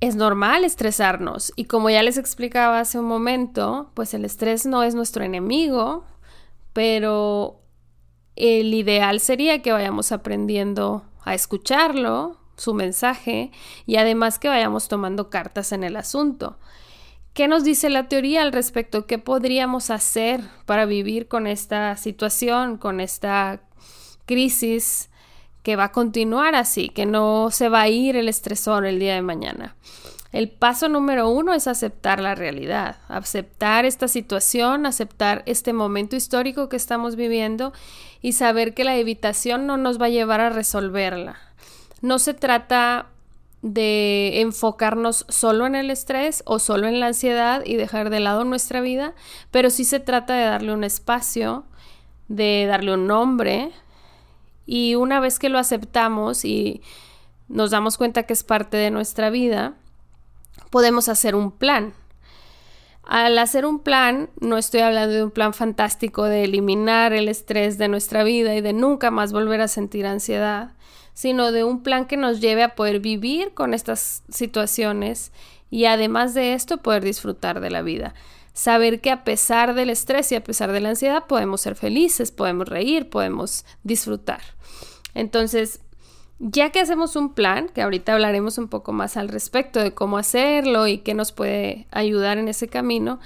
Es 0.01 0.15
normal 0.15 0.65
estresarnos 0.65 1.53
y 1.55 1.65
como 1.65 1.91
ya 1.91 2.01
les 2.01 2.17
explicaba 2.17 2.79
hace 2.79 2.97
un 2.97 3.05
momento, 3.05 3.91
pues 3.93 4.15
el 4.15 4.25
estrés 4.25 4.65
no 4.65 4.81
es 4.81 4.95
nuestro 4.95 5.23
enemigo, 5.23 6.05
pero 6.73 7.61
el 8.35 8.73
ideal 8.73 9.19
sería 9.19 9.61
que 9.61 9.71
vayamos 9.71 10.11
aprendiendo 10.11 11.05
a 11.23 11.35
escucharlo, 11.35 12.39
su 12.57 12.73
mensaje 12.73 13.51
y 13.85 13.97
además 13.97 14.39
que 14.39 14.47
vayamos 14.47 14.87
tomando 14.87 15.29
cartas 15.29 15.71
en 15.71 15.83
el 15.83 15.95
asunto. 15.95 16.57
¿Qué 17.35 17.47
nos 17.47 17.63
dice 17.63 17.91
la 17.91 18.07
teoría 18.07 18.41
al 18.41 18.53
respecto? 18.53 19.05
¿Qué 19.05 19.19
podríamos 19.19 19.91
hacer 19.91 20.41
para 20.65 20.85
vivir 20.85 21.27
con 21.27 21.45
esta 21.45 21.95
situación, 21.95 22.77
con 22.77 23.01
esta 23.01 23.61
crisis 24.25 25.10
que 25.63 25.75
va 25.75 25.85
a 25.85 25.91
continuar 25.91 26.55
así, 26.55 26.89
que 26.89 27.05
no 27.05 27.49
se 27.51 27.69
va 27.69 27.81
a 27.81 27.89
ir 27.89 28.15
el 28.15 28.29
estresor 28.29 28.85
el 28.85 28.99
día 28.99 29.15
de 29.15 29.21
mañana? 29.21 29.75
El 30.31 30.49
paso 30.49 30.87
número 30.87 31.29
uno 31.29 31.53
es 31.53 31.67
aceptar 31.67 32.21
la 32.21 32.35
realidad, 32.35 32.97
aceptar 33.09 33.85
esta 33.85 34.07
situación, 34.07 34.85
aceptar 34.85 35.43
este 35.45 35.73
momento 35.73 36.15
histórico 36.15 36.69
que 36.69 36.77
estamos 36.77 37.17
viviendo 37.17 37.73
y 38.21 38.33
saber 38.33 38.73
que 38.73 38.85
la 38.85 38.95
evitación 38.95 39.67
no 39.67 39.75
nos 39.75 39.99
va 39.99 40.05
a 40.05 40.09
llevar 40.09 40.39
a 40.39 40.49
resolverla. 40.49 41.37
No 42.01 42.17
se 42.17 42.33
trata 42.33 43.07
de 43.61 44.39
enfocarnos 44.41 45.25
solo 45.27 45.67
en 45.67 45.75
el 45.75 45.91
estrés 45.91 46.43
o 46.45 46.59
solo 46.59 46.87
en 46.87 46.99
la 46.99 47.07
ansiedad 47.07 47.63
y 47.65 47.75
dejar 47.75 48.09
de 48.09 48.21
lado 48.21 48.45
nuestra 48.45 48.79
vida, 48.79 49.13
pero 49.51 49.69
sí 49.69 49.83
se 49.83 49.99
trata 49.99 50.33
de 50.33 50.45
darle 50.45 50.73
un 50.73 50.83
espacio, 50.85 51.65
de 52.29 52.65
darle 52.67 52.93
un 52.93 53.05
nombre 53.05 53.71
y 54.71 54.95
una 54.95 55.19
vez 55.19 55.37
que 55.37 55.49
lo 55.49 55.59
aceptamos 55.59 56.45
y 56.45 56.81
nos 57.49 57.71
damos 57.71 57.97
cuenta 57.97 58.23
que 58.23 58.31
es 58.31 58.45
parte 58.45 58.77
de 58.77 58.89
nuestra 58.89 59.29
vida, 59.29 59.73
podemos 60.69 61.09
hacer 61.09 61.35
un 61.35 61.51
plan. 61.51 61.91
Al 63.03 63.37
hacer 63.37 63.65
un 63.65 63.79
plan, 63.79 64.29
no 64.39 64.57
estoy 64.57 64.79
hablando 64.79 65.13
de 65.13 65.25
un 65.25 65.31
plan 65.31 65.53
fantástico 65.53 66.23
de 66.23 66.45
eliminar 66.45 67.11
el 67.11 67.27
estrés 67.27 67.77
de 67.77 67.89
nuestra 67.89 68.23
vida 68.23 68.55
y 68.55 68.61
de 68.61 68.71
nunca 68.71 69.11
más 69.11 69.33
volver 69.33 69.59
a 69.59 69.67
sentir 69.67 70.05
ansiedad, 70.05 70.71
sino 71.13 71.51
de 71.51 71.65
un 71.65 71.83
plan 71.83 72.05
que 72.05 72.15
nos 72.15 72.39
lleve 72.39 72.63
a 72.63 72.73
poder 72.73 73.01
vivir 73.01 73.53
con 73.53 73.73
estas 73.73 74.23
situaciones 74.29 75.33
y 75.69 75.83
además 75.83 76.33
de 76.33 76.53
esto 76.53 76.77
poder 76.77 77.03
disfrutar 77.03 77.59
de 77.59 77.71
la 77.71 77.81
vida. 77.81 78.13
Saber 78.53 79.01
que 79.01 79.11
a 79.11 79.23
pesar 79.23 79.73
del 79.73 79.89
estrés 79.89 80.31
y 80.31 80.35
a 80.35 80.43
pesar 80.43 80.71
de 80.71 80.81
la 80.81 80.89
ansiedad 80.89 81.25
podemos 81.27 81.61
ser 81.61 81.75
felices, 81.75 82.31
podemos 82.31 82.67
reír, 82.67 83.09
podemos 83.09 83.65
disfrutar. 83.83 84.41
Entonces, 85.13 85.81
ya 86.39 86.71
que 86.71 86.79
hacemos 86.79 87.15
un 87.15 87.33
plan, 87.33 87.69
que 87.69 87.81
ahorita 87.81 88.13
hablaremos 88.13 88.57
un 88.57 88.67
poco 88.67 88.91
más 88.91 89.15
al 89.17 89.29
respecto 89.29 89.79
de 89.79 89.93
cómo 89.93 90.17
hacerlo 90.17 90.87
y 90.87 90.99
qué 90.99 91.13
nos 91.13 91.31
puede 91.31 91.87
ayudar 91.91 92.37
en 92.37 92.47
ese 92.47 92.67
camino, 92.67 93.19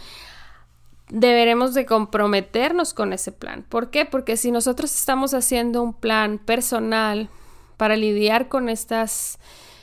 deberemos 1.09 1.73
de 1.73 1.85
comprometernos 1.85 2.93
con 2.93 3.13
ese 3.13 3.31
plan. 3.31 3.65
¿Por 3.67 3.89
qué? 3.89 4.05
Porque 4.05 4.37
si 4.37 4.51
nosotros 4.51 4.93
estamos 4.95 5.33
haciendo 5.33 5.81
un 5.81 5.93
plan 5.93 6.37
personal, 6.39 7.29
para 7.77 7.95
lidiar 7.95 8.47
con 8.47 8.69
estas 8.69 9.39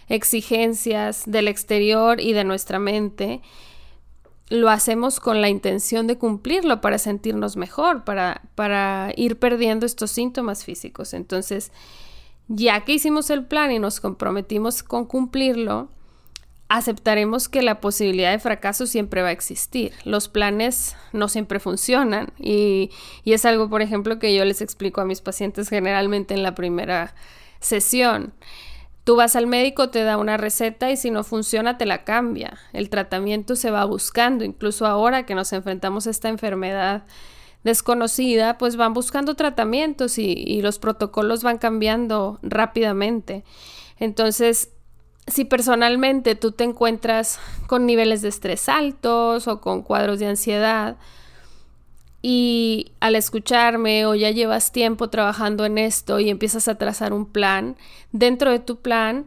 exigencias 0.09 1.25
del 1.27 1.49
exterior 1.49 2.21
y 2.21 2.33
de 2.33 2.45
nuestra 2.45 2.79
mente, 2.79 3.41
lo 4.49 4.69
hacemos 4.69 5.21
con 5.21 5.41
la 5.41 5.49
intención 5.49 6.07
de 6.07 6.19
cumplirlo 6.19 6.81
para 6.81 6.99
sentirnos 6.99 7.57
mejor, 7.57 8.05
para, 8.05 8.43
para 8.55 9.13
ir 9.17 9.39
perdiendo 9.39 9.87
estos 9.87 10.11
síntomas 10.11 10.65
físicos. 10.65 11.15
Entonces, 11.15 11.73
ya 12.49 12.85
que 12.85 12.93
hicimos 12.93 13.31
el 13.31 13.47
plan 13.47 13.73
y 13.73 13.79
nos 13.79 14.01
comprometimos 14.01 14.83
con 14.83 15.07
cumplirlo, 15.07 15.89
aceptaremos 16.69 17.49
que 17.49 17.63
la 17.63 17.81
posibilidad 17.81 18.31
de 18.31 18.39
fracaso 18.39 18.87
siempre 18.87 19.23
va 19.23 19.29
a 19.29 19.33
existir. 19.33 19.93
Los 20.05 20.29
planes 20.29 20.97
no 21.13 21.29
siempre 21.29 21.61
funcionan 21.61 22.33
y, 22.39 22.91
y, 23.25 23.35
es 23.35 23.45
algo, 23.45 23.69
por 23.69 23.83
ejemplo, 23.83 24.19
que 24.19 24.35
yo 24.35 24.45
les 24.45 24.63
explico 24.63 25.01
a 25.01 25.05
mis 25.05 25.21
pacientes 25.21 25.69
generalmente 25.69 26.35
en 26.35 26.43
la 26.43 26.55
primera 26.55 27.15
sesión. 27.61 28.33
Tú 29.05 29.17
vas 29.17 29.35
al 29.35 29.47
médico, 29.49 29.91
te 29.91 30.05
da 30.05 30.17
una 30.17 30.37
receta 30.37 30.91
y 30.91 30.97
si 30.97 31.11
no 31.11 31.25
funciona 31.25 31.77
te 31.77 31.87
la 31.87 32.05
cambia. 32.05 32.59
El 32.73 32.89
tratamiento 32.89 33.57
se 33.57 33.71
va 33.71 33.85
buscando, 33.85 34.45
incluso 34.45 34.87
ahora 34.87 35.27
que 35.27 35.35
nos 35.35 35.53
enfrentamos 35.53 36.07
a 36.07 36.11
esta 36.11 36.29
enfermedad 36.29 37.05
desconocida, 37.65 38.59
pues 38.59 38.77
van 38.77 38.93
buscando 38.93 39.35
tratamientos 39.35 40.19
y, 40.19 40.33
y 40.33 40.63
los 40.63 40.79
protocolos 40.79 41.43
van 41.43 41.59
cambiando 41.59 42.39
rápidamente. 42.43 43.45
Entonces, 43.99 44.71
si 45.27 45.45
personalmente 45.45 46.35
tú 46.35 46.53
te 46.53 46.65
encuentras 46.65 47.39
con 47.67 47.87
niveles 47.87 48.23
de 48.23 48.29
estrés 48.29 48.69
altos 48.69 49.49
o 49.49 49.61
con 49.61 49.83
cuadros 49.83 50.19
de 50.19 50.27
ansiedad 50.27 50.97
y 52.23 52.93
al 53.01 53.17
escucharme 53.17 54.07
o 54.07 54.15
ya 54.15 54.31
llevas 54.31 54.73
tiempo 54.73 55.11
trabajando 55.11 55.65
en 55.65 55.77
esto 55.77 56.21
y 56.21 56.31
empiezas 56.31 56.69
a 56.69 56.77
trazar 56.77 57.13
un 57.13 57.27
plan, 57.27 57.77
dentro 58.13 58.51
de 58.51 58.61
tu 58.61 58.81
plan 58.81 59.27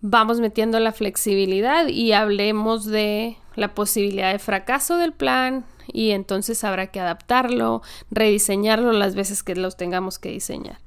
vamos 0.00 0.40
metiendo 0.40 0.78
la 0.80 0.92
flexibilidad 0.92 1.86
y 1.86 2.12
hablemos 2.12 2.84
de 2.84 3.38
la 3.54 3.74
posibilidad 3.74 4.32
de 4.32 4.38
fracaso 4.38 4.98
del 4.98 5.12
plan 5.12 5.64
y 5.86 6.10
entonces 6.10 6.64
habrá 6.64 6.88
que 6.88 7.00
adaptarlo, 7.00 7.82
rediseñarlo 8.10 8.92
las 8.92 9.14
veces 9.14 9.42
que 9.42 9.54
los 9.54 9.76
tengamos 9.76 10.18
que 10.18 10.30
diseñar. 10.30 10.78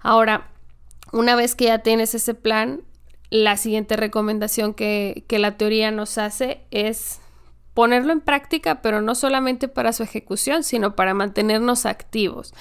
Ahora, 0.00 0.48
una 1.12 1.36
vez 1.36 1.54
que 1.54 1.66
ya 1.66 1.80
tienes 1.80 2.14
ese 2.14 2.34
plan, 2.34 2.82
la 3.30 3.56
siguiente 3.56 3.96
recomendación 3.96 4.74
que, 4.74 5.24
la 5.28 5.56
teoría 5.56 5.90
nos 5.90 6.18
hace 6.18 6.60
es 6.70 7.20
ponerlo 7.74 8.12
en 8.12 8.20
práctica, 8.20 8.82
pero 8.82 9.00
no 9.00 9.14
solamente 9.14 9.68
para 9.68 9.92
su 9.92 10.02
ejecución, 10.02 10.62
sino 10.62 10.94
para 10.94 11.14
mantenernos 11.14 11.86
activos. 11.86 12.54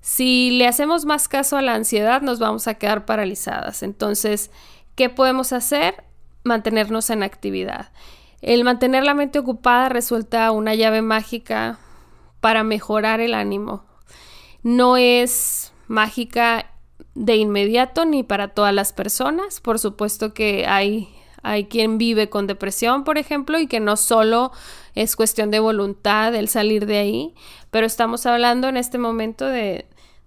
Si 0.00 0.50
le 0.50 0.68
hacemos 0.68 1.04
más 1.04 1.26
caso 1.26 1.56
a 1.56 1.62
la 1.62 1.74
ansiedad, 1.74 2.22
nos 2.22 2.38
vamos 2.38 2.68
a 2.68 2.74
quedar 2.74 3.06
paralizadas. 3.06 3.82
Entonces, 3.82 4.50
¿qué 4.94 5.10
podemos 5.10 5.52
hacer? 5.52 6.04
Mantenernos 6.44 7.10
en 7.10 7.24
actividad. 7.24 7.90
El 8.40 8.62
mantener 8.62 9.02
la 9.02 9.14
mente 9.14 9.40
ocupada 9.40 9.88
resulta 9.88 10.52
una 10.52 10.74
llave 10.74 11.02
mágica 11.02 11.80
para 12.40 12.62
mejorar 12.62 13.20
el 13.20 13.34
ánimo. 13.34 13.84
No 14.62 14.96
es 14.96 15.72
mágica 15.88 16.70
de 17.14 17.36
inmediato 17.36 18.04
ni 18.04 18.22
para 18.22 18.48
todas 18.48 18.72
las 18.72 18.92
personas. 18.92 19.60
Por 19.60 19.80
supuesto 19.80 20.34
que 20.34 20.66
hay, 20.68 21.08
hay 21.46 21.66
quien 21.66 21.96
vive 21.96 22.28
con 22.28 22.48
depresión, 22.48 23.04
por 23.04 23.18
ejemplo, 23.18 23.58
y 23.60 23.68
que 23.68 23.78
no 23.78 23.96
solo 23.96 24.50
es 24.96 25.14
cuestión 25.14 25.52
de 25.52 25.60
voluntad 25.60 26.34
el 26.34 26.48
salir 26.48 26.86
de 26.86 26.98
ahí, 26.98 27.34
pero 27.70 27.86
estamos 27.86 28.26
hablando 28.26 28.68
en 28.68 28.76
este 28.76 28.98
momento 28.98 29.46
de, 29.46 29.86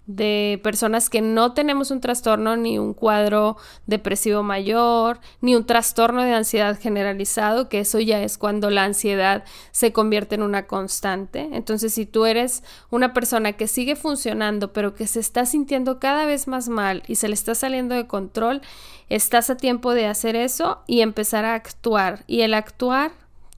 de 0.10 0.60
personas 0.64 1.08
que 1.08 1.22
no 1.22 1.54
tenemos 1.54 1.92
un 1.92 2.02
trastorno 2.02 2.58
ni 2.58 2.80
un 2.80 2.96
cuadro 2.96 3.58
depresivo 3.86 4.42
mayor, 4.42 5.20
ni 5.40 5.54
un 5.54 5.68
trastorno 5.68 6.24
de 6.24 6.34
ansiedad 6.34 6.80
generalizado, 6.80 7.70
que 7.70 7.82
eso 7.82 8.00
ya 8.00 8.24
es 8.24 8.40
cuando 8.40 8.72
la 8.72 8.86
ansiedad 8.86 9.44
se 9.70 9.94
convierte 9.94 10.34
en 10.34 10.42
una 10.42 10.66
constante. 10.66 11.48
Entonces, 11.52 11.94
si 11.94 12.08
tú 12.08 12.26
eres 12.26 12.64
una 12.90 13.14
persona 13.14 13.54
que 13.54 13.68
sigue 13.68 13.96
funcionando, 13.96 14.74
pero 14.74 14.96
que 14.96 15.06
se 15.06 15.20
está 15.20 15.46
sintiendo 15.46 16.00
cada 16.00 16.26
vez 16.26 16.48
más 16.48 16.70
mal 16.70 17.04
y 17.06 17.16
se 17.16 17.28
le 17.28 17.36
está 17.36 17.54
saliendo 17.54 17.94
de 17.94 18.08
control, 18.08 18.62
estás 19.10 19.52
a 19.52 19.58
tiempo 19.58 19.94
de 19.94 20.08
hacer 20.08 20.36
eso 20.36 20.80
y 20.88 21.02
empezar 21.02 21.46
a 21.46 21.54
actuar. 21.54 22.24
Y 22.26 22.42
el 22.42 22.56
actuar 22.56 23.12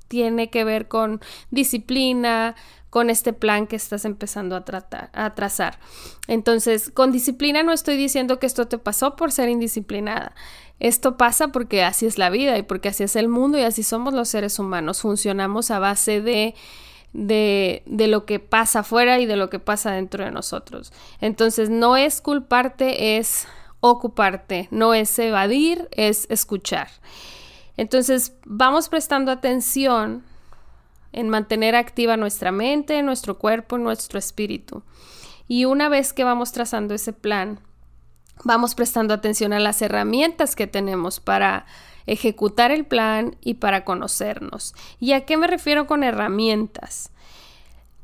tiene 0.09 0.49
que 0.49 0.65
ver 0.65 0.89
con 0.89 1.21
disciplina, 1.49 2.55
con 2.91 3.09
este 3.09 3.31
plan 3.31 3.67
que 3.67 3.77
estás 3.77 4.03
empezando 4.03 4.53
a, 4.55 4.65
tratar, 4.65 5.09
a 5.13 5.33
trazar. 5.33 5.79
Entonces, 6.27 6.91
con 6.93 7.13
disciplina 7.13 7.63
no 7.63 7.71
estoy 7.71 7.95
diciendo 7.95 8.37
que 8.37 8.45
esto 8.45 8.67
te 8.67 8.77
pasó 8.77 9.15
por 9.15 9.31
ser 9.31 9.47
indisciplinada. 9.47 10.35
Esto 10.81 11.15
pasa 11.15 11.47
porque 11.47 11.85
así 11.85 12.05
es 12.05 12.17
la 12.17 12.29
vida 12.29 12.57
y 12.57 12.63
porque 12.63 12.89
así 12.89 13.03
es 13.03 13.15
el 13.15 13.29
mundo 13.29 13.57
y 13.57 13.61
así 13.61 13.81
somos 13.81 14.13
los 14.13 14.27
seres 14.27 14.59
humanos. 14.59 14.99
Funcionamos 15.01 15.71
a 15.71 15.79
base 15.79 16.19
de, 16.19 16.53
de, 17.13 17.81
de 17.85 18.07
lo 18.07 18.25
que 18.25 18.39
pasa 18.39 18.79
afuera 18.79 19.19
y 19.19 19.25
de 19.25 19.37
lo 19.37 19.49
que 19.49 19.59
pasa 19.59 19.91
dentro 19.93 20.25
de 20.25 20.31
nosotros. 20.31 20.91
Entonces, 21.21 21.69
no 21.69 21.95
es 21.95 22.19
culparte, 22.19 23.17
es 23.17 23.47
ocuparte, 23.79 24.67
no 24.69 24.93
es 24.93 25.17
evadir, 25.17 25.87
es 25.91 26.27
escuchar. 26.29 26.89
Entonces, 27.77 28.33
vamos 28.45 28.89
prestando 28.89 29.31
atención 29.31 30.25
en 31.13 31.29
mantener 31.29 31.75
activa 31.75 32.17
nuestra 32.17 32.51
mente, 32.51 33.01
nuestro 33.03 33.37
cuerpo, 33.37 33.77
nuestro 33.77 34.19
espíritu. 34.19 34.83
Y 35.47 35.65
una 35.65 35.89
vez 35.89 36.13
que 36.13 36.23
vamos 36.23 36.51
trazando 36.51 36.93
ese 36.93 37.13
plan, 37.13 37.59
vamos 38.43 38.75
prestando 38.75 39.13
atención 39.13 39.53
a 39.53 39.59
las 39.59 39.81
herramientas 39.81 40.55
que 40.55 40.67
tenemos 40.67 41.19
para 41.19 41.65
ejecutar 42.05 42.71
el 42.71 42.85
plan 42.85 43.35
y 43.41 43.55
para 43.55 43.83
conocernos. 43.83 44.73
¿Y 44.99 45.13
a 45.13 45.25
qué 45.25 45.37
me 45.37 45.47
refiero 45.47 45.87
con 45.87 46.03
herramientas? 46.03 47.11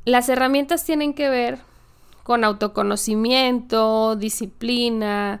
Las 0.04 0.28
herramientas 0.28 0.84
tienen 0.84 1.14
que 1.14 1.28
ver 1.28 1.58
con 2.22 2.44
autoconocimiento, 2.44 4.16
disciplina. 4.16 5.40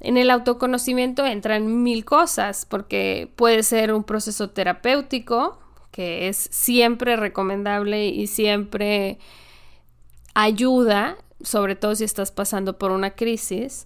En 0.00 0.16
el 0.16 0.30
autoconocimiento 0.30 1.24
entran 1.24 1.82
mil 1.82 2.04
cosas, 2.04 2.66
porque 2.66 3.32
puede 3.36 3.62
ser 3.62 3.92
un 3.92 4.04
proceso 4.04 4.50
terapéutico, 4.50 5.58
que 5.96 6.28
es 6.28 6.36
siempre 6.52 7.16
recomendable 7.16 8.08
y 8.08 8.26
siempre 8.26 9.18
ayuda, 10.34 11.16
sobre 11.40 11.74
todo 11.74 11.94
si 11.94 12.04
estás 12.04 12.30
pasando 12.32 12.76
por 12.76 12.90
una 12.90 13.12
crisis. 13.12 13.84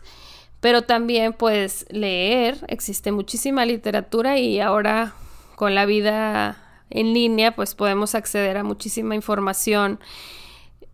Pero 0.61 0.83
también 0.83 1.33
puedes 1.33 1.87
leer, 1.89 2.65
existe 2.67 3.13
muchísima 3.13 3.65
literatura 3.65 4.41
y 4.41 4.59
ahora 4.59 5.15
con 5.55 5.77
la 5.77 5.87
vida 5.87 6.83
en 6.91 7.15
línea 7.15 7.55
pues 7.55 7.77
podemos 7.77 8.17
acceder 8.17 8.57
a 8.57 8.65
muchísima 8.65 9.15
información 9.15 10.01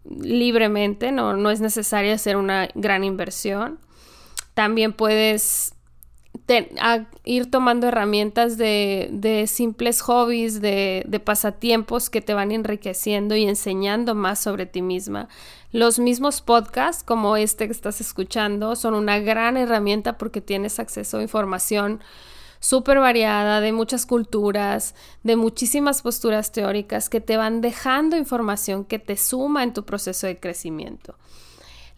libremente, 0.05 1.13
no, 1.13 1.33
no 1.33 1.51
es 1.51 1.63
necesario 1.63 2.13
hacer 2.13 2.37
una 2.37 2.69
gran 2.75 3.05
inversión. 3.05 3.79
También 4.53 4.93
puedes 4.93 5.76
a 6.81 7.07
ir 7.25 7.51
tomando 7.51 7.89
herramientas 7.89 8.57
de, 8.59 9.45
simples 9.47 10.01
hobbies, 10.01 10.61
de, 10.61 11.05
de, 11.07 11.21
pasatiempos 11.21 12.11
que 12.11 12.21
te 12.21 12.35
van 12.35 12.53
enriqueciendo 12.53 13.37
y 13.37 13.45
enseñando 13.45 14.15
más 14.15 14.41
sobre 14.41 14.67
ti 14.67 14.83
misma. 14.83 15.29
Los 15.73 15.99
mismos 15.99 16.41
podcasts 16.41 17.03
como 17.03 17.37
este 17.37 17.67
que 17.67 17.73
estás 17.73 18.01
escuchando 18.01 18.77
son 18.77 18.95
una 18.95 19.19
gran 19.19 19.57
herramienta 19.57 20.19
porque 20.19 20.41
tienes 20.41 20.79
acceso 20.79 21.19
a 21.19 21.23
información 21.23 22.01
súper 22.61 22.99
variada, 22.99 23.61
de 23.61 23.73
muchas 23.73 24.07
culturas, 24.07 24.95
de 25.23 25.37
muchísimas 25.37 26.03
posturas 26.03 26.53
teóricas 26.53 27.09
que 27.09 27.21
te 27.21 27.37
van 27.37 27.61
dejando 27.61 28.17
información 28.17 28.85
que 28.85 28.99
te 28.99 29.17
suma 29.17 29.63
en 29.63 29.73
tu 29.73 29.85
proceso 29.85 30.27
de 30.27 30.39
crecimiento. 30.39 31.17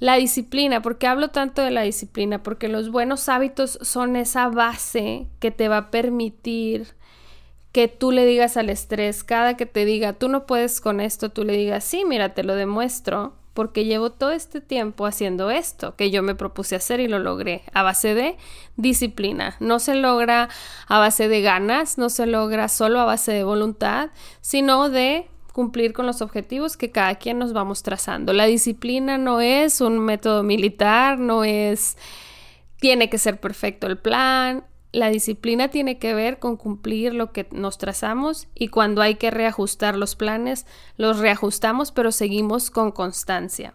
La 0.00 0.14
disciplina, 0.14 0.80
¿por 0.80 0.98
qué 0.98 1.08
hablo 1.08 1.28
tanto 1.28 1.62
de 1.62 1.72
la 1.72 1.82
disciplina? 1.82 2.42
Porque 2.42 2.68
los 2.68 2.90
buenos 2.90 3.28
hábitos 3.28 3.78
son 3.82 4.14
esa 4.14 4.48
base 4.48 5.26
que 5.40 5.50
te 5.50 5.68
va 5.68 5.78
a 5.78 5.90
permitir 5.90 6.94
que 7.72 7.88
tú 7.88 8.12
le 8.12 8.24
digas 8.24 8.56
al 8.56 8.70
estrés, 8.70 9.24
cada 9.24 9.56
que 9.56 9.66
te 9.66 9.84
diga, 9.84 10.12
tú 10.12 10.28
no 10.28 10.46
puedes 10.46 10.80
con 10.80 11.00
esto, 11.00 11.30
tú 11.30 11.44
le 11.44 11.56
digas, 11.56 11.84
sí, 11.84 12.04
mira, 12.04 12.32
te 12.32 12.44
lo 12.44 12.54
demuestro, 12.54 13.34
porque 13.54 13.84
llevo 13.84 14.10
todo 14.10 14.30
este 14.30 14.60
tiempo 14.60 15.04
haciendo 15.04 15.50
esto 15.50 15.96
que 15.96 16.12
yo 16.12 16.22
me 16.22 16.36
propuse 16.36 16.76
hacer 16.76 17.00
y 17.00 17.08
lo 17.08 17.18
logré 17.18 17.62
a 17.72 17.82
base 17.82 18.14
de 18.14 18.36
disciplina. 18.76 19.56
No 19.58 19.80
se 19.80 19.96
logra 19.96 20.48
a 20.86 20.98
base 21.00 21.26
de 21.26 21.42
ganas, 21.42 21.98
no 21.98 22.08
se 22.08 22.26
logra 22.26 22.68
solo 22.68 23.00
a 23.00 23.04
base 23.04 23.32
de 23.32 23.42
voluntad, 23.42 24.10
sino 24.40 24.88
de 24.88 25.28
cumplir 25.58 25.92
con 25.92 26.06
los 26.06 26.22
objetivos 26.22 26.76
que 26.76 26.92
cada 26.92 27.16
quien 27.16 27.36
nos 27.36 27.52
vamos 27.52 27.82
trazando. 27.82 28.32
La 28.32 28.44
disciplina 28.44 29.18
no 29.18 29.40
es 29.40 29.80
un 29.80 29.98
método 29.98 30.44
militar, 30.44 31.18
no 31.18 31.42
es 31.42 31.96
tiene 32.78 33.10
que 33.10 33.18
ser 33.18 33.40
perfecto 33.40 33.88
el 33.88 33.98
plan. 33.98 34.62
La 34.92 35.10
disciplina 35.10 35.66
tiene 35.66 35.98
que 35.98 36.14
ver 36.14 36.38
con 36.38 36.56
cumplir 36.56 37.12
lo 37.12 37.32
que 37.32 37.48
nos 37.50 37.76
trazamos 37.76 38.46
y 38.54 38.68
cuando 38.68 39.02
hay 39.02 39.16
que 39.16 39.32
reajustar 39.32 39.96
los 39.96 40.14
planes, 40.14 40.64
los 40.96 41.18
reajustamos, 41.18 41.90
pero 41.90 42.12
seguimos 42.12 42.70
con 42.70 42.92
constancia. 42.92 43.74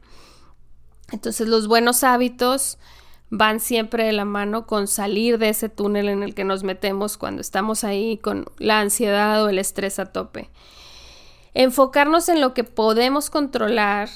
Entonces 1.12 1.50
los 1.50 1.68
buenos 1.68 2.06
hábitos 2.06 2.78
van 3.30 3.60
siempre 3.60 4.06
de 4.06 4.14
la 4.14 4.24
mano 4.24 4.68
con 4.68 4.88
salir 4.88 5.38
de 5.38 5.50
ese 5.50 5.68
túnel 5.68 6.08
en 6.08 6.24
el 6.24 6.34
que 6.34 6.46
nos 6.46 6.64
metemos 6.64 7.18
cuando 7.18 7.42
estamos 7.42 7.84
ahí 7.84 8.20
con 8.20 8.46
la 8.58 8.80
ansiedad 8.80 9.44
o 9.44 9.50
el 9.50 9.60
estrés 9.60 10.00
a 10.00 10.06
tope 10.06 10.50
enfocarnos 11.54 12.30
en 12.30 12.42
lo 12.42 12.54
que 12.54 12.64
podemos 12.64 13.30
controlar 13.30 14.10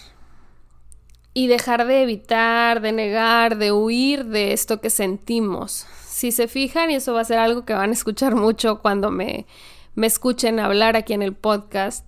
y 1.34 1.48
dejar 1.48 1.86
de 1.86 2.02
evitar, 2.02 2.82
de 2.82 2.92
negar, 2.92 3.58
de 3.58 3.72
huir 3.72 4.26
de 4.26 4.54
esto 4.54 4.82
que 4.82 4.90
sentimos. 4.90 5.86
Si 6.08 6.32
se 6.32 6.48
fijan, 6.48 6.90
y 6.90 6.96
eso 6.96 7.14
va 7.14 7.22
a 7.22 7.26
ser 7.26 7.38
algo 7.38 7.64
que 7.64 7.74
van 7.74 7.92
a 7.92 7.94
escuchar 7.94 8.34
mucho 8.36 8.80
cuando 8.80 9.12
me, 9.12 9.46
me 9.94 10.08
escuchen 10.08 10.60
hablar 10.60 10.96
aquí 10.96 11.14
en 11.14 11.22
el 11.22 11.34
podcast, 11.34 12.08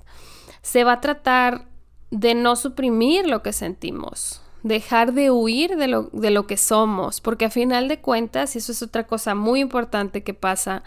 se 0.63 0.83
va 0.83 0.93
a 0.93 1.01
tratar 1.01 1.65
de 2.09 2.33
no 2.33 2.55
suprimir 2.55 3.27
lo 3.27 3.43
que 3.43 3.53
sentimos, 3.53 4.41
dejar 4.63 5.13
de 5.13 5.29
huir 5.29 5.77
de 5.77 5.87
lo, 5.87 6.09
de 6.11 6.31
lo 6.31 6.47
que 6.47 6.57
somos, 6.57 7.21
porque 7.21 7.45
a 7.45 7.49
final 7.51 7.87
de 7.87 8.01
cuentas, 8.01 8.55
y 8.55 8.59
eso 8.59 8.71
es 8.71 8.81
otra 8.81 9.05
cosa 9.05 9.35
muy 9.35 9.59
importante 9.59 10.23
que 10.23 10.33
pasa, 10.33 10.83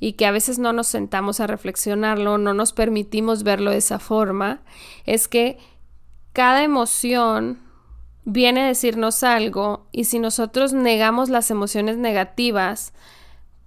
y 0.00 0.14
que 0.14 0.26
a 0.26 0.32
veces 0.32 0.58
no 0.58 0.72
nos 0.72 0.86
sentamos 0.88 1.40
a 1.40 1.46
reflexionarlo, 1.46 2.38
no 2.38 2.54
nos 2.54 2.72
permitimos 2.72 3.42
verlo 3.42 3.70
de 3.70 3.76
esa 3.76 3.98
forma, 3.98 4.62
es 5.04 5.28
que 5.28 5.58
cada 6.32 6.64
emoción 6.64 7.58
viene 8.24 8.62
a 8.62 8.66
decirnos 8.66 9.22
algo 9.22 9.86
y 9.92 10.04
si 10.04 10.18
nosotros 10.18 10.72
negamos 10.72 11.28
las 11.28 11.50
emociones 11.50 11.98
negativas 11.98 12.92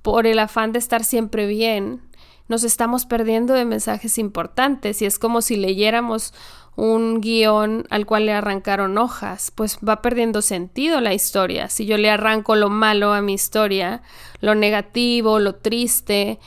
por 0.01 0.27
el 0.27 0.39
afán 0.39 0.73
de 0.73 0.79
estar 0.79 1.03
siempre 1.03 1.45
bien, 1.45 2.01
nos 2.47 2.63
estamos 2.63 3.05
perdiendo 3.05 3.53
de 3.53 3.65
mensajes 3.65 4.17
importantes 4.17 5.01
y 5.01 5.05
es 5.05 5.17
como 5.19 5.41
si 5.41 5.55
leyéramos 5.55 6.33
un 6.75 7.21
guion 7.21 7.85
al 7.89 8.05
cual 8.05 8.25
le 8.25 8.33
arrancaron 8.33 8.97
hojas, 8.97 9.51
pues 9.51 9.77
va 9.87 10.01
perdiendo 10.01 10.41
sentido 10.41 11.01
la 11.01 11.13
historia. 11.13 11.69
Si 11.69 11.85
yo 11.85 11.97
le 11.97 12.09
arranco 12.09 12.55
lo 12.55 12.69
malo 12.69 13.13
a 13.13 13.21
mi 13.21 13.33
historia, 13.33 14.01
lo 14.39 14.55
negativo, 14.55 15.39
lo 15.39 15.55
triste, 15.55 16.39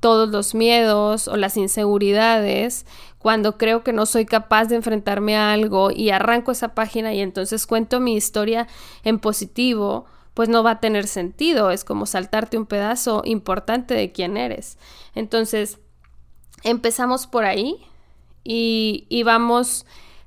todos 0.00 0.28
los 0.30 0.54
miedos 0.54 1.28
o 1.28 1.36
las 1.36 1.56
inseguridades, 1.56 2.86
cuando 3.18 3.58
creo 3.58 3.84
que 3.84 3.92
no 3.92 4.06
soy 4.06 4.24
capaz 4.24 4.66
de 4.66 4.76
enfrentarme 4.76 5.36
a 5.36 5.52
algo 5.52 5.90
y 5.90 6.10
arranco 6.10 6.52
esa 6.52 6.74
página 6.74 7.12
y 7.12 7.20
entonces 7.20 7.66
cuento 7.66 8.00
mi 8.00 8.14
historia 8.14 8.66
en 9.04 9.18
positivo, 9.18 10.06
pues 10.32 10.48
no 10.48 10.62
va 10.62 10.72
a 10.72 10.80
tener 10.80 11.06
sentido, 11.06 11.70
es 11.70 11.84
como 11.84 12.06
saltarte 12.06 12.56
un 12.56 12.66
pedazo 12.66 13.22
importante 13.26 13.94
de 13.94 14.12
quién 14.12 14.38
eres. 14.38 14.78
Entonces, 15.14 15.78
empezamos 16.64 17.26
por 17.26 17.44
ahí 17.44 17.86
y, 18.44 19.22
vamos 19.24 19.86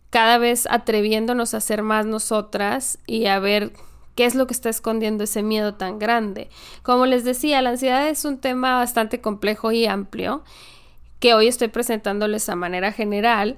cada 0.10 0.38
vez 0.38 0.68
atreviéndonos 0.70 1.54
a 1.54 1.62
ser 1.62 1.82
más 1.82 2.06
nosotras 2.06 3.00
y 3.08 3.26
a 3.26 3.40
ver 3.40 3.74
qué 4.16 4.26
es 4.26 4.36
lo 4.36 4.46
que 4.46 4.54
está 4.54 4.70
escondiendo 4.70 5.24
ese 5.24 5.42
miedo 5.42 5.74
tan 5.74 5.98
grande. 5.98 6.50
Como 6.84 7.08
les 7.08 7.24
decía, 7.24 7.62
la 7.62 7.72
ansiedad 7.72 8.08
es 8.08 8.24
un 8.24 8.38
tema 8.38 8.76
bastante 8.76 9.22
complejo 9.22 9.72
y 9.72 9.88
amplio 9.88 10.44
que 11.20 11.34
hoy 11.34 11.48
estoy 11.48 11.70
presentándoles 11.70 12.48
a 12.50 12.56
manera 12.56 12.92
general, 12.92 13.58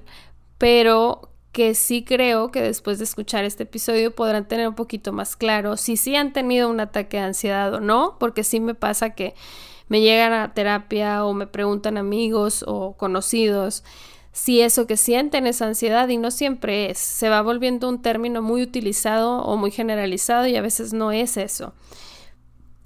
pero 0.57 1.29
que 1.51 1.73
sí 1.73 2.03
creo 2.03 2.51
que 2.51 2.61
después 2.61 2.97
de 2.97 3.05
escuchar 3.05 3.43
este 3.45 3.63
episodio 3.63 4.13
podrán 4.13 4.47
tener 4.47 4.67
un 4.67 4.75
poquito 4.75 5.13
más 5.13 5.37
claro 5.37 5.77
si 5.77 5.95
sí 5.95 6.15
han 6.15 6.33
tenido 6.33 6.69
un 6.69 6.81
ataque 6.81 7.17
de 7.17 7.23
ansiedad 7.23 7.73
o 7.73 7.79
no, 7.79 8.17
porque 8.19 8.43
sí 8.43 8.59
me 8.59 8.75
pasa 8.75 9.11
que 9.11 9.35
me 9.87 10.01
llegan 10.01 10.33
a 10.33 10.53
terapia 10.53 11.23
o 11.25 11.33
me 11.33 11.47
preguntan 11.47 11.97
amigos 11.97 12.63
o 12.67 12.97
conocidos 12.97 13.83
si 14.35 14.61
eso 14.61 14.85
que 14.85 14.97
sienten 14.97 15.47
es 15.47 15.61
ansiedad 15.61 16.09
y 16.09 16.17
no 16.17 16.29
siempre 16.29 16.91
es, 16.91 16.99
se 16.99 17.29
va 17.29 17.41
volviendo 17.41 17.87
un 17.87 18.01
término 18.01 18.41
muy 18.41 18.61
utilizado 18.61 19.41
o 19.43 19.55
muy 19.55 19.71
generalizado 19.71 20.45
y 20.45 20.57
a 20.57 20.61
veces 20.61 20.93
no 20.93 21.11
es 21.11 21.37
eso. 21.37 21.73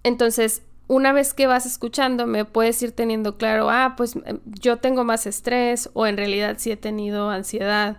Entonces, 0.04 0.62
una 0.88 1.12
vez 1.12 1.34
que 1.34 1.48
vas 1.48 1.66
escuchándome, 1.66 2.46
puedes 2.46 2.82
ir 2.82 2.92
teniendo 2.92 3.38
claro, 3.38 3.70
ah, 3.70 3.96
pues 3.98 4.16
em, 4.26 4.40
yo 4.46 4.78
tengo 4.78 5.04
más 5.04 5.26
estrés 5.26 5.90
o 5.94 6.08
en 6.08 6.18
realidad 6.18 6.56
sí 6.60 6.72
he 6.72 6.78
tenido 6.78 7.30
ansiedad 7.30 7.98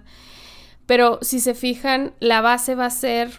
pero 0.90 1.20
si 1.22 1.38
se 1.38 1.54
fijan, 1.54 2.14
la 2.18 2.40
base 2.40 2.74
va 2.74 2.86
a 2.86 2.90
ser 2.90 3.38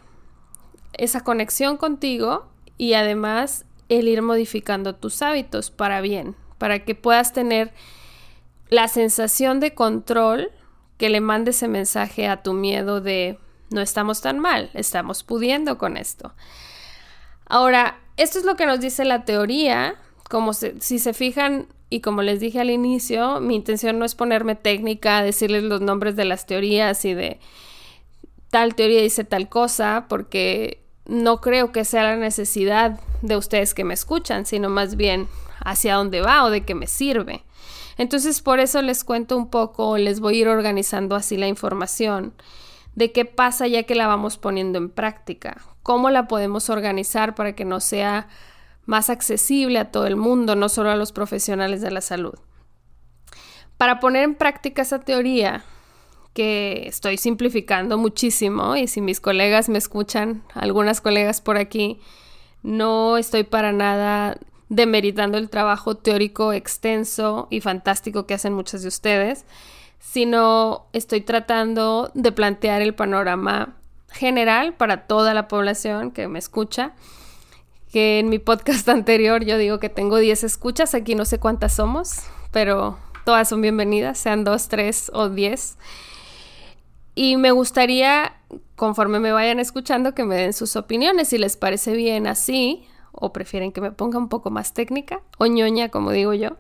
esa 0.94 1.26
conexión 1.26 1.76
contigo 1.76 2.46
y 2.78 2.94
además 2.94 3.66
el 3.90 4.08
ir 4.08 4.22
modificando 4.22 4.96
tus 4.96 5.22
hábitos 5.22 5.70
para 5.70 6.00
bien, 6.00 6.38
para 6.58 6.86
que 6.86 6.96
puedas 6.96 7.34
tener 7.34 7.74
la 8.72 8.88
sensación 8.88 9.60
de 9.60 9.76
control 9.76 10.50
que 10.98 11.10
le 11.10 11.20
mande 11.20 11.52
ese 11.52 11.68
mensaje 11.68 12.28
a 12.28 12.42
tu 12.42 12.54
miedo 12.54 13.02
de 13.02 13.38
no 13.70 13.82
estamos 13.82 14.22
tan 14.22 14.40
mal, 14.40 14.72
estamos 14.74 15.24
pudiendo 15.24 15.78
con 15.78 15.98
esto. 15.98 16.34
Ahora, 17.46 18.00
esto 18.18 18.40
es 18.40 18.46
lo 18.46 18.56
que 18.56 18.66
nos 18.66 18.80
dice 18.80 19.04
la 19.04 19.26
teoría, 19.26 19.96
como 20.30 20.54
si 20.54 21.00
se 21.00 21.14
fijan, 21.14 21.68
y 21.90 22.00
como 22.00 22.22
les 22.22 22.40
dije 22.40 22.62
al 22.62 22.70
inicio, 22.70 23.42
mi 23.42 23.56
intención 23.56 24.00
no 24.00 24.06
es 24.06 24.16
ponerme 24.16 24.56
técnica, 24.56 25.22
decirles 25.22 25.64
los 25.64 25.82
nombres 25.82 26.16
de 26.16 26.24
las 26.24 26.46
teorías 26.46 27.04
y 27.04 27.14
de 27.14 27.42
tal 28.50 28.76
teoría 28.76 29.02
dice 29.02 29.26
tal 29.26 29.50
cosa, 29.50 30.06
porque 30.08 30.82
no 31.06 31.42
creo 31.42 31.74
que 31.74 31.84
sea 31.84 32.04
la 32.04 32.16
necesidad 32.16 33.02
de 33.22 33.36
ustedes 33.36 33.74
que 33.74 33.84
me 33.84 33.94
escuchan, 33.94 34.46
sino 34.46 34.70
más 34.70 34.96
bien 34.96 35.28
hacia 35.60 35.96
dónde 35.96 36.22
va 36.22 36.46
o 36.46 36.50
de 36.50 36.62
qué 36.62 36.76
me 36.76 36.88
sirve. 36.88 37.44
Entonces 37.98 38.42
por 38.42 38.60
eso 38.60 38.82
les 38.82 39.04
cuento 39.04 39.38
un 39.38 39.50
poco, 39.50 39.98
les 39.98 40.20
voy 40.20 40.36
a 40.36 40.42
ir 40.42 40.48
organizando 40.48 41.16
así 41.16 41.38
la 41.38 41.48
información 41.48 42.34
de 42.96 43.12
qué 43.12 43.26
pasa 43.26 43.68
ya 43.68 43.84
que 43.84 43.96
la 43.96 44.08
vamos 44.08 44.38
poniendo 44.38 44.78
en 44.78 44.90
práctica, 44.90 45.62
cómo 45.84 46.10
la 46.10 46.28
podemos 46.28 46.70
organizar 46.70 47.36
para 47.36 47.56
que 47.56 47.66
no 47.66 47.80
sea 47.80 48.28
más 48.86 49.10
accesible 49.10 49.80
a 49.80 49.92
todo 49.92 50.08
el 50.08 50.16
mundo, 50.16 50.56
no 50.56 50.68
solo 50.68 50.92
a 50.92 50.96
los 50.96 51.12
profesionales 51.12 51.82
de 51.82 51.92
la 51.92 52.02
salud. 52.02 52.34
Para 53.78 54.00
poner 54.00 54.24
en 54.24 54.36
práctica 54.36 54.82
esa 54.82 55.00
teoría, 55.00 55.64
que 56.34 56.88
estoy 56.88 57.18
simplificando 57.18 57.98
muchísimo, 57.98 58.76
y 58.76 58.88
si 58.88 59.02
mis 59.02 59.20
colegas 59.20 59.70
me 59.70 59.78
escuchan, 59.78 60.44
algunas 60.54 61.02
colegas 61.02 61.42
por 61.42 61.58
aquí, 61.58 62.00
no 62.64 63.18
estoy 63.18 63.44
para 63.44 63.72
nada 63.72 64.38
demeritando 64.72 65.38
el 65.38 65.50
trabajo 65.50 65.96
teórico 65.96 66.54
extenso 66.54 67.50
y 67.50 67.60
fantástico 67.60 68.26
que 68.26 68.36
hacen 68.36 68.54
muchas 68.54 68.82
de 68.84 68.88
ustedes, 68.88 69.44
sino 70.00 70.86
estoy 70.94 71.20
tratando 71.20 72.10
de 72.14 72.32
plantear 72.32 72.82
el 72.82 72.94
panorama 72.94 73.76
general 74.14 74.74
para 74.74 75.08
toda 75.08 75.34
la 75.34 75.50
población 75.50 76.12
que 76.12 76.30
me 76.30 76.40
escucha 76.40 76.94
que 77.92 78.20
en 78.20 78.30
mi 78.30 78.40
podcast 78.40 78.88
anterior 78.90 79.44
yo 79.44 79.58
digo 79.58 79.82
que 79.82 79.90
tengo 79.90 80.18
10 80.18 80.46
escuchas, 80.46 80.96
aquí 80.96 81.16
no 81.16 81.26
sé 81.26 81.38
cuántas 81.38 81.74
somos, 81.74 82.22
pero 82.52 82.98
todas 83.26 83.50
son 83.50 83.62
bienvenidas, 83.62 84.20
sean 84.20 84.46
2, 84.46 84.70
3 84.70 85.12
o 85.14 85.28
10. 85.28 85.78
Y 87.14 87.36
me 87.36 87.52
gustaría, 87.52 88.38
conforme 88.78 89.20
me 89.20 89.34
vayan 89.34 89.60
escuchando, 89.60 90.16
que 90.16 90.24
me 90.24 90.38
den 90.38 90.54
sus 90.54 90.78
opiniones, 90.78 91.28
si 91.28 91.38
les 91.38 91.58
parece 91.58 91.92
bien 91.92 92.26
así, 92.26 92.88
o 93.22 93.32
prefieren 93.32 93.72
que 93.72 93.80
me 93.80 93.92
ponga 93.92 94.18
un 94.18 94.28
poco 94.28 94.50
más 94.50 94.74
técnica, 94.74 95.22
o 95.38 95.46
ñoña, 95.46 95.90
como 95.90 96.12
digo 96.12 96.34
yo, 96.34 96.58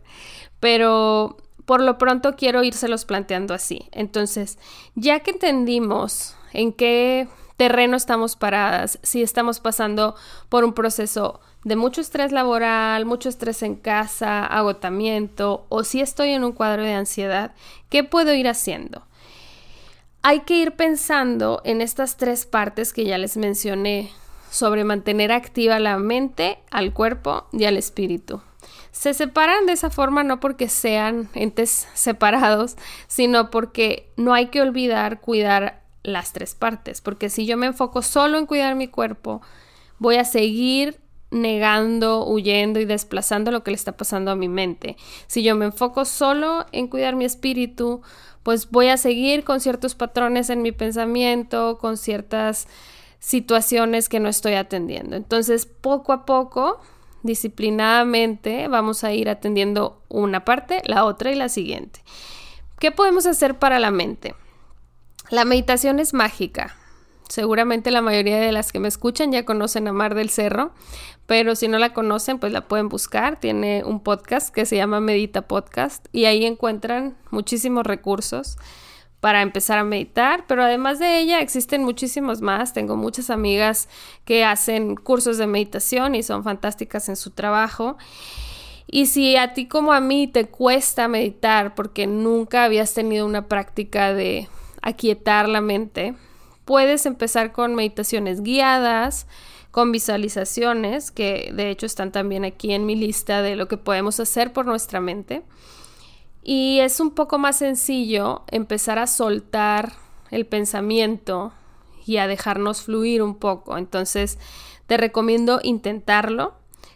pero 0.61 1.37
por 1.65 1.81
lo 1.81 1.97
pronto 1.97 2.35
quiero 2.35 2.63
írselos 2.63 3.05
planteando 3.05 3.53
así. 3.53 3.89
Entonces, 3.91 4.57
ya 4.95 5.19
que 5.19 5.31
entendimos 5.31 6.35
en 6.53 6.71
qué 6.71 7.27
terreno 7.57 7.97
estamos 7.97 8.35
paradas, 8.35 8.99
si 9.03 9.21
estamos 9.21 9.59
pasando 9.59 10.15
por 10.49 10.63
un 10.63 10.73
proceso 10.73 11.41
de 11.63 11.75
mucho 11.75 12.01
estrés 12.01 12.31
laboral, 12.31 13.05
mucho 13.05 13.29
estrés 13.29 13.61
en 13.63 13.75
casa, 13.75 14.45
agotamiento, 14.45 15.65
o 15.69 15.83
si 15.83 16.01
estoy 16.01 16.31
en 16.31 16.43
un 16.43 16.53
cuadro 16.53 16.83
de 16.83 16.93
ansiedad, 16.93 17.53
¿qué 17.89 18.03
puedo 18.03 18.33
ir 18.33 18.47
haciendo? 18.47 19.03
Hay 20.23 20.41
que 20.41 20.55
ir 20.55 20.75
pensando 20.75 21.61
en 21.63 21.81
estas 21.81 22.17
tres 22.17 22.45
partes 22.45 22.93
que 22.93 23.05
ya 23.05 23.17
les 23.17 23.37
mencioné 23.37 24.11
sobre 24.51 24.83
mantener 24.83 25.31
activa 25.31 25.79
la 25.79 25.97
mente, 25.97 26.59
al 26.69 26.93
cuerpo 26.93 27.47
y 27.53 27.63
al 27.63 27.77
espíritu. 27.77 28.41
Se 28.91 29.13
separan 29.13 29.65
de 29.65 29.71
esa 29.71 29.89
forma 29.89 30.23
no 30.23 30.41
porque 30.41 30.67
sean 30.67 31.29
entes 31.33 31.87
separados, 31.93 32.75
sino 33.07 33.49
porque 33.49 34.11
no 34.17 34.33
hay 34.33 34.47
que 34.47 34.61
olvidar 34.61 35.21
cuidar 35.21 35.81
las 36.03 36.33
tres 36.33 36.53
partes, 36.53 36.99
porque 36.99 37.29
si 37.29 37.45
yo 37.45 37.57
me 37.57 37.67
enfoco 37.67 38.01
solo 38.01 38.37
en 38.37 38.45
cuidar 38.45 38.75
mi 38.75 38.87
cuerpo, 38.87 39.41
voy 39.99 40.17
a 40.17 40.25
seguir 40.25 40.99
negando, 41.29 42.27
huyendo 42.27 42.81
y 42.81 42.85
desplazando 42.85 43.51
lo 43.51 43.63
que 43.63 43.71
le 43.71 43.75
está 43.75 43.95
pasando 43.95 44.31
a 44.31 44.35
mi 44.35 44.49
mente. 44.49 44.97
Si 45.27 45.43
yo 45.43 45.55
me 45.55 45.65
enfoco 45.65 46.03
solo 46.03 46.65
en 46.73 46.87
cuidar 46.87 47.15
mi 47.15 47.23
espíritu, 47.23 48.01
pues 48.43 48.69
voy 48.69 48.89
a 48.89 48.97
seguir 48.97 49.45
con 49.45 49.61
ciertos 49.61 49.95
patrones 49.95 50.49
en 50.49 50.61
mi 50.61 50.73
pensamiento, 50.73 51.77
con 51.77 51.95
ciertas 51.95 52.67
situaciones 53.21 54.09
que 54.09 54.19
no 54.19 54.27
estoy 54.27 54.55
atendiendo. 54.55 55.15
Entonces, 55.15 55.65
poco 55.65 56.11
a 56.11 56.25
poco, 56.25 56.81
disciplinadamente, 57.23 58.67
vamos 58.67 59.03
a 59.05 59.13
ir 59.13 59.29
atendiendo 59.29 60.01
una 60.09 60.43
parte, 60.43 60.81
la 60.85 61.05
otra 61.05 61.31
y 61.31 61.35
la 61.35 61.47
siguiente. 61.47 62.01
¿Qué 62.79 62.91
podemos 62.91 63.27
hacer 63.27 63.59
para 63.59 63.79
la 63.79 63.91
mente? 63.91 64.33
La 65.29 65.45
meditación 65.45 65.99
es 65.99 66.13
mágica. 66.13 66.75
Seguramente 67.29 67.91
la 67.91 68.01
mayoría 68.01 68.39
de 68.39 68.51
las 68.51 68.71
que 68.71 68.79
me 68.79 68.87
escuchan 68.87 69.31
ya 69.31 69.45
conocen 69.45 69.87
a 69.87 69.93
Mar 69.93 70.15
del 70.15 70.31
Cerro, 70.31 70.73
pero 71.27 71.55
si 71.55 71.67
no 71.67 71.77
la 71.77 71.93
conocen, 71.93 72.39
pues 72.39 72.51
la 72.51 72.67
pueden 72.67 72.89
buscar. 72.89 73.39
Tiene 73.39 73.83
un 73.85 74.01
podcast 74.01 74.53
que 74.53 74.65
se 74.65 74.75
llama 74.75 74.99
Medita 74.99 75.43
Podcast 75.43 76.07
y 76.11 76.25
ahí 76.25 76.43
encuentran 76.43 77.15
muchísimos 77.29 77.85
recursos 77.85 78.57
para 79.21 79.43
empezar 79.43 79.77
a 79.77 79.83
meditar, 79.83 80.45
pero 80.47 80.63
además 80.63 80.97
de 80.99 81.19
ella 81.19 81.39
existen 81.39 81.83
muchísimos 81.83 82.41
más. 82.41 82.73
Tengo 82.73 82.97
muchas 82.97 83.29
amigas 83.29 83.87
que 84.25 84.43
hacen 84.43 84.95
cursos 84.95 85.37
de 85.37 85.45
meditación 85.45 86.15
y 86.15 86.23
son 86.23 86.43
fantásticas 86.43 87.07
en 87.07 87.15
su 87.15 87.29
trabajo. 87.29 87.97
Y 88.87 89.05
si 89.05 89.37
a 89.37 89.53
ti 89.53 89.67
como 89.67 89.93
a 89.93 90.01
mí 90.01 90.27
te 90.27 90.45
cuesta 90.45 91.07
meditar 91.07 91.75
porque 91.75 92.07
nunca 92.07 92.63
habías 92.63 92.95
tenido 92.95 93.25
una 93.25 93.47
práctica 93.47 94.11
de 94.13 94.49
aquietar 94.81 95.47
la 95.47 95.61
mente, 95.61 96.15
puedes 96.65 97.05
empezar 97.05 97.51
con 97.51 97.75
meditaciones 97.75 98.41
guiadas, 98.41 99.27
con 99.69 99.91
visualizaciones, 99.91 101.11
que 101.11 101.51
de 101.53 101.69
hecho 101.69 101.85
están 101.85 102.11
también 102.11 102.43
aquí 102.43 102.73
en 102.73 102.87
mi 102.87 102.95
lista 102.95 103.43
de 103.43 103.55
lo 103.55 103.67
que 103.67 103.77
podemos 103.77 104.19
hacer 104.19 104.51
por 104.51 104.65
nuestra 104.65 104.99
mente. 104.99 105.43
Y 106.43 106.79
es 106.79 106.99
un 106.99 107.11
poco 107.11 107.37
más 107.37 107.57
sencillo 107.57 108.43
empezar 108.47 108.99
a 108.99 109.07
soltar 109.07 109.93
el 110.31 110.45
pensamiento 110.45 111.53
y 112.05 112.17
a 112.17 112.27
dejarnos 112.27 112.83
fluir 112.83 113.21
un 113.21 113.35
poco. 113.35 113.77
Entonces, 113.77 114.39
te 114.87 114.97
recomiendo 114.97 115.59
intentarlo 115.63 116.55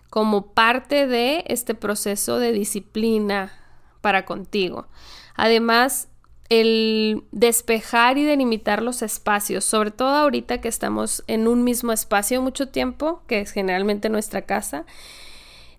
como 0.10 0.48
parte 0.54 1.08
de 1.08 1.44
este 1.48 1.76
proceso 1.76 2.40
de 2.40 2.52
disciplina 2.54 3.54
para 4.02 4.26
contigo. 4.26 4.88
Además, 5.36 6.08
el 6.50 7.24
despejar 7.32 8.18
y 8.18 8.24
delimitar 8.24 8.82
los 8.82 9.02
espacios, 9.02 9.66
sobre 9.66 9.92
todo 9.92 10.10
ahorita 10.10 10.62
que 10.62 10.68
estamos 10.68 11.24
en 11.28 11.48
un 11.48 11.64
mismo 11.64 11.92
espacio 11.92 12.42
mucho 12.42 12.70
tiempo, 12.70 13.24
que 13.28 13.42
es 13.42 13.52
generalmente 13.52 14.10
nuestra 14.10 14.44
casa, 14.44 14.86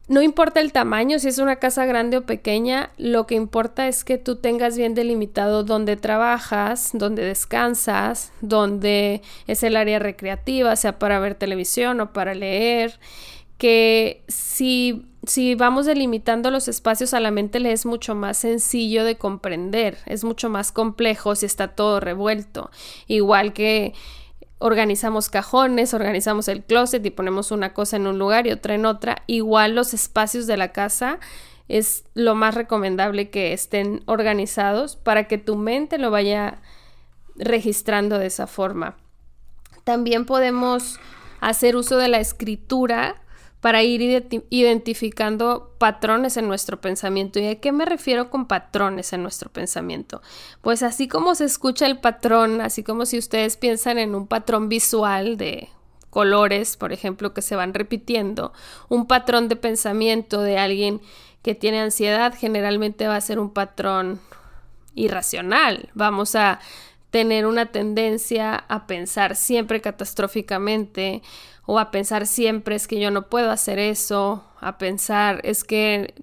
no 0.08 0.22
importa 0.22 0.60
el 0.60 0.72
tamaño, 0.72 1.18
si 1.18 1.28
es 1.28 1.38
una 1.38 1.56
casa 1.56 1.84
grande 1.84 2.18
o 2.18 2.26
pequeña, 2.26 2.90
lo 2.96 3.26
que 3.26 3.34
importa 3.34 3.88
es 3.88 4.04
que 4.04 4.18
tú 4.18 4.36
tengas 4.36 4.76
bien 4.76 4.94
delimitado 4.94 5.64
dónde 5.64 5.96
trabajas, 5.96 6.90
dónde 6.92 7.24
descansas, 7.24 8.32
dónde 8.40 9.22
es 9.48 9.64
el 9.64 9.76
área 9.76 9.98
recreativa, 9.98 10.76
sea 10.76 11.00
para 11.00 11.18
ver 11.18 11.34
televisión 11.34 12.00
o 12.00 12.12
para 12.12 12.34
leer, 12.34 13.00
que 13.58 14.22
si, 14.28 15.06
si 15.26 15.56
vamos 15.56 15.86
delimitando 15.86 16.52
los 16.52 16.68
espacios 16.68 17.12
a 17.12 17.18
la 17.20 17.32
mente 17.32 17.58
le 17.58 17.72
es 17.72 17.84
mucho 17.84 18.14
más 18.14 18.36
sencillo 18.36 19.02
de 19.04 19.16
comprender, 19.16 19.98
es 20.06 20.22
mucho 20.22 20.48
más 20.48 20.70
complejo 20.70 21.34
si 21.34 21.46
está 21.46 21.68
todo 21.68 21.98
revuelto, 21.98 22.70
igual 23.08 23.52
que 23.52 23.92
organizamos 24.58 25.28
cajones, 25.28 25.92
organizamos 25.94 26.48
el 26.48 26.62
closet 26.62 27.04
y 27.04 27.10
ponemos 27.10 27.50
una 27.50 27.74
cosa 27.74 27.96
en 27.96 28.06
un 28.06 28.18
lugar 28.18 28.46
y 28.46 28.52
otra 28.52 28.74
en 28.74 28.86
otra. 28.86 29.22
Igual 29.26 29.74
los 29.74 29.94
espacios 29.94 30.46
de 30.46 30.56
la 30.56 30.72
casa 30.72 31.18
es 31.68 32.04
lo 32.14 32.34
más 32.34 32.54
recomendable 32.54 33.28
que 33.30 33.52
estén 33.52 34.02
organizados 34.06 34.96
para 34.96 35.24
que 35.24 35.38
tu 35.38 35.56
mente 35.56 35.98
lo 35.98 36.10
vaya 36.10 36.60
registrando 37.34 38.18
de 38.18 38.26
esa 38.26 38.46
forma. 38.46 38.96
También 39.84 40.24
podemos 40.24 40.98
hacer 41.40 41.76
uso 41.76 41.98
de 41.98 42.08
la 42.08 42.18
escritura 42.18 43.16
para 43.66 43.82
ir 43.82 44.28
identificando 44.48 45.74
patrones 45.78 46.36
en 46.36 46.46
nuestro 46.46 46.80
pensamiento. 46.80 47.40
¿Y 47.40 47.48
a 47.48 47.58
qué 47.58 47.72
me 47.72 47.84
refiero 47.84 48.30
con 48.30 48.46
patrones 48.46 49.12
en 49.12 49.24
nuestro 49.24 49.50
pensamiento? 49.50 50.22
Pues 50.62 50.84
así 50.84 51.08
como 51.08 51.34
se 51.34 51.46
escucha 51.46 51.86
el 51.86 51.98
patrón, 51.98 52.60
así 52.60 52.84
como 52.84 53.06
si 53.06 53.18
ustedes 53.18 53.56
piensan 53.56 53.98
en 53.98 54.14
un 54.14 54.28
patrón 54.28 54.68
visual 54.68 55.36
de 55.36 55.68
colores, 56.10 56.76
por 56.76 56.92
ejemplo, 56.92 57.34
que 57.34 57.42
se 57.42 57.56
van 57.56 57.74
repitiendo, 57.74 58.52
un 58.88 59.08
patrón 59.08 59.48
de 59.48 59.56
pensamiento 59.56 60.42
de 60.42 60.58
alguien 60.58 61.00
que 61.42 61.56
tiene 61.56 61.80
ansiedad 61.80 62.34
generalmente 62.38 63.08
va 63.08 63.16
a 63.16 63.20
ser 63.20 63.40
un 63.40 63.50
patrón 63.50 64.20
irracional. 64.94 65.90
Vamos 65.92 66.36
a 66.36 66.60
tener 67.10 67.46
una 67.46 67.66
tendencia 67.66 68.54
a 68.54 68.86
pensar 68.86 69.36
siempre 69.36 69.80
catastróficamente 69.80 71.22
o 71.64 71.78
a 71.78 71.90
pensar 71.90 72.26
siempre 72.26 72.76
es 72.76 72.86
que 72.86 73.00
yo 73.00 73.10
no 73.10 73.28
puedo 73.28 73.50
hacer 73.50 73.78
eso, 73.78 74.44
a 74.60 74.78
pensar 74.78 75.40
es 75.44 75.64
que 75.64 76.14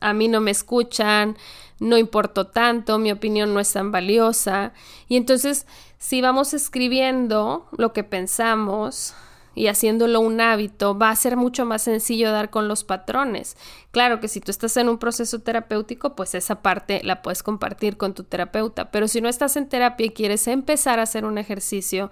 a 0.00 0.12
mí 0.12 0.28
no 0.28 0.40
me 0.40 0.50
escuchan, 0.50 1.36
no 1.78 1.96
importo 1.96 2.48
tanto, 2.48 2.98
mi 2.98 3.12
opinión 3.12 3.54
no 3.54 3.60
es 3.60 3.72
tan 3.72 3.92
valiosa. 3.92 4.72
Y 5.08 5.16
entonces, 5.16 5.66
si 5.98 6.20
vamos 6.20 6.54
escribiendo 6.54 7.68
lo 7.76 7.92
que 7.92 8.02
pensamos, 8.04 9.14
y 9.58 9.66
haciéndolo 9.66 10.20
un 10.20 10.40
hábito, 10.40 10.96
va 10.96 11.10
a 11.10 11.16
ser 11.16 11.36
mucho 11.36 11.64
más 11.64 11.82
sencillo 11.82 12.30
dar 12.30 12.48
con 12.48 12.68
los 12.68 12.84
patrones. 12.84 13.56
Claro 13.90 14.20
que 14.20 14.28
si 14.28 14.40
tú 14.40 14.52
estás 14.52 14.76
en 14.76 14.88
un 14.88 14.98
proceso 14.98 15.40
terapéutico, 15.40 16.14
pues 16.14 16.34
esa 16.36 16.62
parte 16.62 17.00
la 17.02 17.22
puedes 17.22 17.42
compartir 17.42 17.96
con 17.96 18.14
tu 18.14 18.22
terapeuta, 18.22 18.92
pero 18.92 19.08
si 19.08 19.20
no 19.20 19.28
estás 19.28 19.56
en 19.56 19.68
terapia 19.68 20.06
y 20.06 20.10
quieres 20.10 20.46
empezar 20.46 21.00
a 21.00 21.02
hacer 21.02 21.24
un 21.24 21.38
ejercicio 21.38 22.10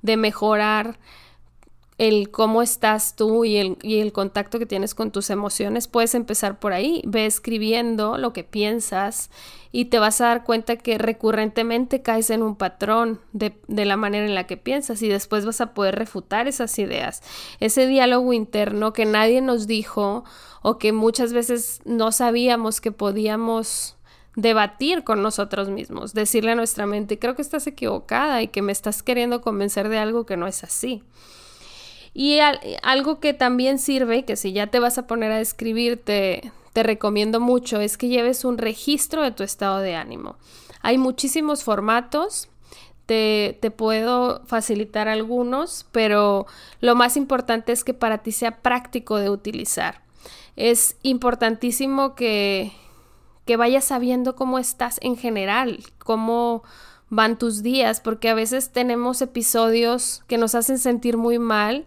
de 0.00 0.16
mejorar 0.16 0.98
el 1.98 2.30
cómo 2.30 2.60
estás 2.60 3.16
tú 3.16 3.44
y 3.44 3.56
el, 3.56 3.78
y 3.82 4.00
el, 4.00 4.12
contacto 4.12 4.58
que 4.58 4.66
tienes 4.66 4.94
con 4.94 5.10
tus 5.10 5.30
emociones, 5.30 5.88
puedes 5.88 6.14
empezar 6.14 6.58
por 6.58 6.72
ahí. 6.72 7.02
Ve 7.06 7.24
escribiendo 7.24 8.18
lo 8.18 8.32
que 8.34 8.44
piensas 8.44 9.30
y 9.72 9.86
te 9.86 9.98
vas 9.98 10.20
a 10.20 10.26
dar 10.26 10.44
cuenta 10.44 10.76
que 10.76 10.98
recurrentemente 10.98 12.02
caes 12.02 12.28
en 12.30 12.42
un 12.42 12.56
patrón 12.56 13.20
de, 13.32 13.58
de 13.66 13.84
la 13.86 13.96
manera 13.96 14.26
en 14.26 14.34
la 14.34 14.46
que 14.46 14.58
piensas 14.58 15.00
y 15.00 15.08
después 15.08 15.46
vas 15.46 15.60
a 15.62 15.72
poder 15.72 15.96
refutar 15.96 16.48
esas 16.48 16.78
ideas. 16.78 17.22
Ese 17.60 17.86
diálogo 17.86 18.34
interno 18.34 18.92
que 18.92 19.06
nadie 19.06 19.40
nos 19.40 19.66
dijo 19.66 20.24
o 20.62 20.78
que 20.78 20.92
muchas 20.92 21.32
veces 21.32 21.80
no 21.84 22.12
sabíamos 22.12 22.80
que 22.82 22.92
podíamos 22.92 23.96
debatir 24.34 25.02
con 25.02 25.22
nosotros 25.22 25.70
mismos, 25.70 26.12
decirle 26.12 26.52
a 26.52 26.56
nuestra 26.56 26.86
mente, 26.86 27.18
creo 27.18 27.34
que 27.34 27.42
estás 27.42 27.66
equivocada 27.66 28.42
y 28.42 28.48
que 28.48 28.60
me 28.60 28.70
estás 28.70 29.02
queriendo 29.02 29.40
convencer 29.40 29.88
de 29.88 29.98
algo 29.98 30.26
que 30.26 30.36
no 30.36 30.46
es 30.46 30.62
así. 30.62 31.02
Y 32.18 32.38
algo 32.82 33.20
que 33.20 33.34
también 33.34 33.78
sirve, 33.78 34.24
que 34.24 34.36
si 34.36 34.54
ya 34.54 34.68
te 34.68 34.80
vas 34.80 34.96
a 34.96 35.06
poner 35.06 35.32
a 35.32 35.40
escribir, 35.42 36.02
te, 36.02 36.50
recomiendo 36.72 37.40
mucho, 37.40 37.78
es 37.78 37.98
que 37.98 38.08
lleves 38.08 38.46
un 38.46 38.56
registro 38.56 39.22
de 39.22 39.32
tu 39.32 39.42
estado 39.42 39.80
de 39.80 39.96
ánimo. 39.96 40.36
Hay 40.80 40.96
muchísimos 40.96 41.62
formatos, 41.62 42.48
te, 43.04 43.58
te, 43.60 43.70
puedo 43.70 44.40
facilitar 44.46 45.08
algunos, 45.08 45.84
pero 45.92 46.46
lo 46.80 46.94
más 46.94 47.18
importante 47.18 47.72
es 47.72 47.84
que 47.84 47.92
para 47.92 48.22
ti 48.22 48.32
sea 48.32 48.62
práctico 48.62 49.18
de 49.18 49.28
utilizar. 49.28 50.00
Es 50.56 50.96
importantísimo 51.02 52.14
que, 52.14 52.72
que 53.44 53.58
vayas 53.58 53.84
sabiendo 53.84 54.36
cómo 54.36 54.58
estás 54.58 54.98
en 55.02 55.18
general, 55.18 55.84
cómo 55.98 56.62
van 57.08 57.38
tus 57.38 57.62
días, 57.62 58.00
porque 58.00 58.28
a 58.28 58.34
veces 58.34 58.70
tenemos 58.70 59.22
episodios 59.22 60.24
que 60.26 60.38
nos 60.38 60.54
hacen 60.54 60.78
sentir 60.78 61.16
muy 61.16 61.38
mal 61.38 61.86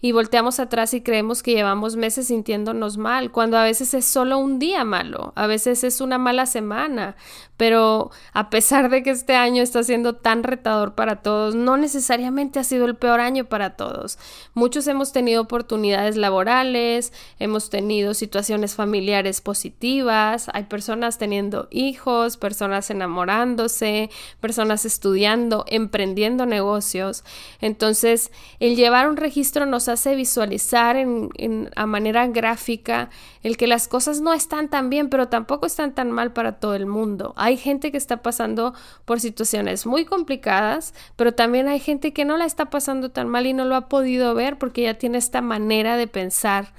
y 0.00 0.12
volteamos 0.12 0.60
atrás 0.60 0.94
y 0.94 1.00
creemos 1.00 1.42
que 1.42 1.52
llevamos 1.52 1.96
meses 1.96 2.28
sintiéndonos 2.28 2.98
mal, 2.98 3.32
cuando 3.32 3.58
a 3.58 3.64
veces 3.64 3.94
es 3.94 4.04
solo 4.04 4.38
un 4.38 4.58
día 4.58 4.84
malo, 4.84 5.32
a 5.34 5.46
veces 5.46 5.82
es 5.82 6.00
una 6.00 6.18
mala 6.18 6.46
semana, 6.46 7.16
pero 7.56 8.12
a 8.32 8.50
pesar 8.50 8.88
de 8.88 9.02
que 9.02 9.10
este 9.10 9.34
año 9.34 9.62
está 9.64 9.82
siendo 9.82 10.14
tan 10.14 10.44
retador 10.44 10.94
para 10.94 11.16
todos, 11.16 11.56
no 11.56 11.76
necesariamente 11.76 12.60
ha 12.60 12.64
sido 12.64 12.86
el 12.86 12.94
peor 12.94 13.18
año 13.18 13.46
para 13.46 13.70
todos. 13.70 14.18
Muchos 14.54 14.86
hemos 14.86 15.12
tenido 15.12 15.42
oportunidades 15.42 16.16
laborales, 16.16 17.12
hemos 17.40 17.68
tenido 17.68 18.14
situaciones 18.14 18.76
familiares 18.76 19.40
positivas, 19.40 20.48
hay 20.54 20.64
personas 20.64 21.18
teniendo 21.18 21.66
hijos, 21.72 22.36
personas 22.36 22.90
enamorándose, 22.90 24.10
personas 24.40 24.84
estudiando, 24.84 25.64
emprendiendo 25.66 26.46
negocios. 26.46 27.24
Entonces, 27.60 28.30
el 28.60 28.76
llevar 28.76 29.08
un 29.08 29.16
registro 29.16 29.66
nos 29.66 29.87
hace 29.88 30.14
visualizar 30.14 30.96
en, 30.96 31.70
a 31.76 31.86
manera 31.86 32.26
gráfica 32.26 33.10
el 33.42 33.56
que 33.56 33.66
las 33.66 33.88
cosas 33.88 34.20
no 34.20 34.32
están 34.32 34.68
tan 34.68 34.90
bien, 34.90 35.08
pero 35.08 35.28
tampoco 35.28 35.66
están 35.66 35.94
tan 35.94 36.10
mal 36.10 36.32
para 36.32 36.60
todo 36.60 36.74
el 36.74 36.86
mundo. 36.86 37.34
Hay 37.36 37.56
gente 37.56 37.90
que 37.90 37.96
está 37.96 38.22
pasando 38.22 38.74
por 39.04 39.20
situaciones 39.20 39.86
muy 39.86 40.04
complicadas, 40.04 40.94
pero 41.16 41.32
también 41.32 41.68
hay 41.68 41.80
gente 41.80 42.12
que 42.12 42.24
no 42.24 42.36
la 42.36 42.44
está 42.44 42.70
pasando 42.70 43.10
tan 43.10 43.28
mal 43.28 43.46
y 43.46 43.52
no 43.52 43.64
lo 43.64 43.76
ha 43.76 43.88
podido 43.88 44.34
ver 44.34 44.58
porque 44.58 44.82
ya 44.82 44.94
tiene 44.94 45.18
esta 45.18 45.40
manera 45.40 45.96
de 45.96 46.06
pensar. 46.06 46.72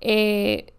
Eh, 0.00 0.72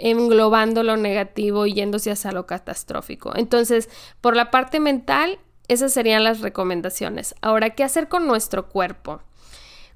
englobando 0.00 0.82
lo 0.82 0.96
negativo 0.96 1.66
y 1.66 1.74
yéndose 1.74 2.10
hacia 2.10 2.32
lo 2.32 2.46
catastrófico. 2.46 3.32
Entonces, 3.36 3.88
por 4.20 4.36
la 4.36 4.50
parte 4.50 4.80
mental, 4.80 5.38
esas 5.66 5.92
serían 5.92 6.24
las 6.24 6.40
recomendaciones. 6.40 7.34
Ahora, 7.42 7.70
¿qué 7.70 7.84
hacer 7.84 8.08
con 8.08 8.26
nuestro 8.26 8.68
cuerpo? 8.68 9.20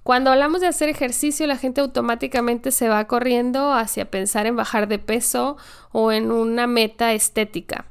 Cuando 0.03 0.31
hablamos 0.31 0.61
de 0.61 0.67
hacer 0.67 0.89
ejercicio, 0.89 1.47
la 1.47 1.57
gente 1.57 1.81
automáticamente 1.81 2.73
se 2.73 2.89
va 2.89 3.07
corriendo 3.07 3.73
hacia 3.73 4.11
pensar 4.11 4.47
en 4.47 4.57
bajar 4.57 4.89
de 4.89 4.99
peso 4.99 5.57
o 5.93 6.11
en 6.11 6.33
una 6.33 6.67
meta 6.67 7.13
estética. 7.13 7.87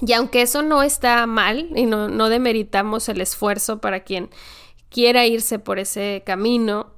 Y 0.00 0.12
aunque 0.14 0.42
eso 0.42 0.62
no 0.62 0.82
está 0.82 1.26
mal 1.26 1.68
y 1.74 1.86
no, 1.86 2.28
demeritamos 2.28 3.08
el 3.08 3.20
esfuerzo 3.20 3.80
para 3.80 4.00
quien 4.00 4.30
quiera 4.88 5.26
irse 5.26 5.58
por 5.58 5.78
ese 5.78 6.22
camino, 6.24 6.92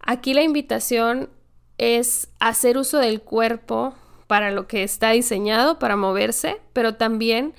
aquí 0.00 0.34
la 0.34 0.42
invitación 0.42 1.30
es 1.76 2.28
hacer 2.40 2.78
uso 2.78 2.98
del 2.98 3.20
cuerpo 3.20 3.94
para 4.26 4.50
lo 4.50 4.66
que 4.66 4.82
está 4.82 5.10
diseñado, 5.10 5.78
para 5.78 5.96
moverse, 5.96 6.60
pero 6.72 6.94
también 6.94 7.54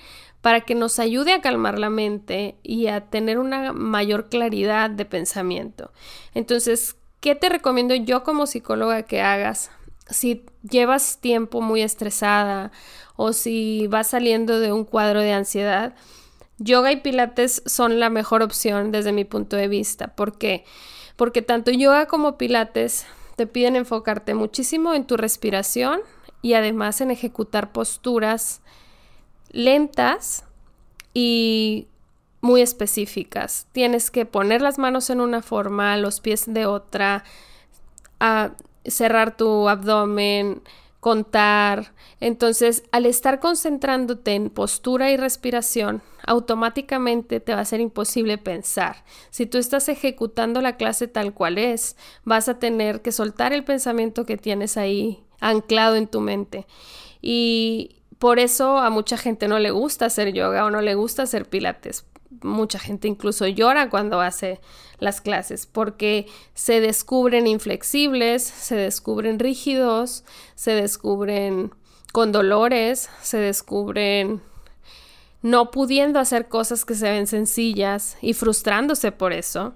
para 0.45 0.61
que 0.61 0.75
nos 0.75 0.99
ayude 0.99 1.33
a 1.33 1.41
calmar 1.41 1.79
la 1.79 1.89
mente 1.89 2.55
y 2.61 2.85
a 2.85 3.09
tener 3.09 3.39
una 3.39 3.73
mayor 3.73 4.29
claridad 4.29 4.91
de 4.91 5.03
pensamiento. 5.03 5.91
Entonces, 6.35 6.97
¿qué 7.19 7.33
te 7.33 7.49
recomiendo 7.49 7.95
yo 7.95 8.23
como 8.23 8.45
psicóloga 8.45 9.01
que 9.01 9.21
hagas? 9.21 9.71
Si 10.07 10.45
llevas 10.61 11.17
tiempo 11.19 11.61
muy 11.61 11.81
estresada 11.81 12.71
o 13.15 13.33
si 13.33 13.87
vas 13.87 14.09
saliendo 14.09 14.59
de 14.59 14.71
un 14.71 14.85
cuadro 14.85 15.21
de 15.21 15.33
ansiedad, 15.33 15.95
yoga 16.59 16.91
y 16.91 16.97
pilates 16.97 17.63
son 17.65 17.99
la 17.99 18.11
mejor 18.11 18.43
opción 18.43 18.91
desde 18.91 19.13
mi 19.13 19.25
punto 19.25 19.55
de 19.55 19.67
vista. 19.67 20.13
¿Por 20.13 20.37
qué? 20.37 20.63
Porque 21.15 21.41
tanto 21.41 21.71
yoga 21.71 22.05
como 22.05 22.37
pilates 22.37 23.07
te 23.35 23.47
piden 23.47 23.75
enfocarte 23.75 24.35
muchísimo 24.35 24.93
en 24.93 25.07
tu 25.07 25.17
respiración 25.17 26.01
y 26.43 26.53
además 26.53 27.01
en 27.01 27.09
ejecutar 27.09 27.71
posturas 27.71 28.61
lentas 29.51 30.43
y 31.13 31.87
muy 32.41 32.61
específicas. 32.61 33.67
Tienes 33.71 34.11
que 34.11 34.25
poner 34.25 34.61
las 34.61 34.77
manos 34.77 35.09
en 35.09 35.21
una 35.21 35.41
forma, 35.41 35.97
los 35.97 36.19
pies 36.19 36.45
de 36.47 36.65
otra, 36.65 37.23
cerrar 38.85 39.35
tu 39.35 39.67
abdomen, 39.67 40.61
contar. 40.99 41.93
Entonces, 42.19 42.83
al 42.91 43.05
estar 43.05 43.39
concentrándote 43.39 44.33
en 44.33 44.49
postura 44.49 45.11
y 45.11 45.17
respiración, 45.17 46.01
automáticamente 46.25 47.39
te 47.39 47.53
va 47.53 47.61
a 47.61 47.65
ser 47.65 47.79
imposible 47.79 48.37
pensar. 48.37 49.03
Si 49.29 49.45
tú 49.45 49.57
estás 49.57 49.87
ejecutando 49.89 50.61
la 50.61 50.77
clase 50.77 51.07
tal 51.07 51.33
cual 51.33 51.57
es, 51.57 51.95
vas 52.23 52.49
a 52.49 52.57
tener 52.57 53.01
que 53.01 53.11
soltar 53.11 53.53
el 53.53 53.63
pensamiento 53.63 54.25
que 54.25 54.37
tienes 54.37 54.77
ahí 54.77 55.23
anclado 55.39 55.95
en 55.95 56.07
tu 56.07 56.21
mente. 56.21 56.65
Y 57.21 58.01
por 58.25 58.39
eso 58.39 58.79
a 58.79 58.89
mucha 58.89 59.17
gente 59.17 59.47
no 59.47 59.59
le 59.59 59.69
gusta 59.69 60.07
hacer 60.07 60.33
yoga 60.33 60.65
o 60.65 60.71
no 60.71 60.81
le 60.81 60.95
gusta 60.95 61.21
hacer 61.21 61.47
pilates. 61.47 62.05
Mucha 62.41 62.79
gente 62.79 63.07
incluso 63.07 63.45
llora 63.45 63.91
cuando 63.91 64.19
hace 64.19 64.59
las 64.97 65.21
clases 65.21 65.67
porque 65.67 66.25
se 66.55 66.81
descubren 66.81 67.45
inflexibles, 67.45 68.41
se 68.41 68.75
descubren 68.77 69.37
rígidos, 69.37 70.23
se 70.55 70.71
descubren 70.71 71.69
con 72.13 72.31
dolores, 72.31 73.11
se 73.21 73.37
descubren 73.37 74.41
no 75.43 75.69
pudiendo 75.69 76.17
hacer 76.17 76.47
cosas 76.47 76.83
que 76.83 76.95
se 76.95 77.11
ven 77.11 77.27
sencillas 77.27 78.17
y 78.23 78.33
frustrándose 78.33 79.11
por 79.11 79.33
eso. 79.33 79.75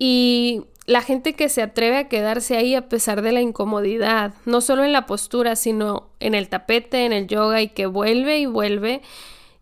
Y 0.00 0.64
la 0.90 1.02
gente 1.02 1.34
que 1.34 1.48
se 1.48 1.62
atreve 1.62 1.98
a 1.98 2.08
quedarse 2.08 2.56
ahí 2.56 2.74
a 2.74 2.88
pesar 2.88 3.22
de 3.22 3.30
la 3.30 3.40
incomodidad, 3.40 4.34
no 4.44 4.60
solo 4.60 4.82
en 4.82 4.92
la 4.92 5.06
postura, 5.06 5.54
sino 5.54 6.08
en 6.18 6.34
el 6.34 6.48
tapete, 6.48 7.06
en 7.06 7.12
el 7.12 7.28
yoga 7.28 7.62
y 7.62 7.68
que 7.68 7.86
vuelve 7.86 8.40
y 8.40 8.46
vuelve, 8.46 9.00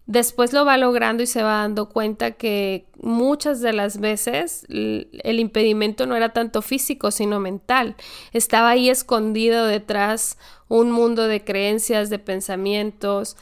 después 0.06 0.54
lo 0.54 0.64
va 0.64 0.78
logrando 0.78 1.22
y 1.22 1.26
se 1.26 1.42
va 1.42 1.58
dando 1.58 1.90
cuenta 1.90 2.30
que 2.30 2.86
muchas 3.02 3.60
de 3.60 3.74
las 3.74 4.00
veces 4.00 4.64
el 4.70 5.38
impedimento 5.38 6.06
no 6.06 6.16
era 6.16 6.32
tanto 6.32 6.62
físico, 6.62 7.10
sino 7.10 7.40
mental. 7.40 7.94
Estaba 8.32 8.70
ahí 8.70 8.88
escondido 8.88 9.66
detrás 9.66 10.38
un 10.68 10.90
mundo 10.90 11.28
de 11.28 11.44
creencias, 11.44 12.08
de 12.08 12.18
pensamientos, 12.18 13.36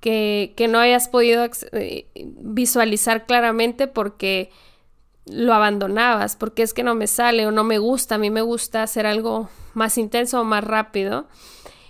que, 0.00 0.54
que 0.56 0.66
no 0.66 0.80
hayas 0.80 1.06
podido 1.06 1.48
eh, 1.70 2.06
visualizar 2.16 3.26
claramente 3.26 3.86
porque 3.86 4.50
lo 5.30 5.54
abandonabas, 5.54 6.36
porque 6.36 6.62
es 6.62 6.74
que 6.74 6.82
no 6.82 6.94
me 6.94 7.06
sale 7.06 7.46
o 7.46 7.50
no 7.50 7.64
me 7.64 7.78
gusta, 7.78 8.16
a 8.16 8.18
mí 8.18 8.30
me 8.30 8.42
gusta 8.42 8.82
hacer 8.82 9.06
algo 9.06 9.48
más 9.74 9.98
intenso 9.98 10.40
o 10.40 10.44
más 10.44 10.64
rápido. 10.64 11.26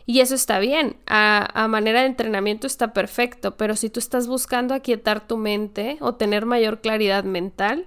Y 0.07 0.21
eso 0.21 0.35
está 0.35 0.59
bien, 0.59 0.97
a, 1.07 1.67
manera 1.69 2.01
de 2.01 2.07
entrenamiento 2.07 2.67
está 2.67 2.95
perfecto, 2.95 3.59
pero 3.59 3.77
si 3.77 3.91
tú 3.91 4.01
estás 4.01 4.27
buscando 4.27 4.73
aquietar 4.73 5.27
tu 5.27 5.37
mente 5.37 5.99
o 6.01 6.15
tener 6.15 6.47
mayor 6.47 6.81
claridad 6.81 7.25
mental, 7.25 7.87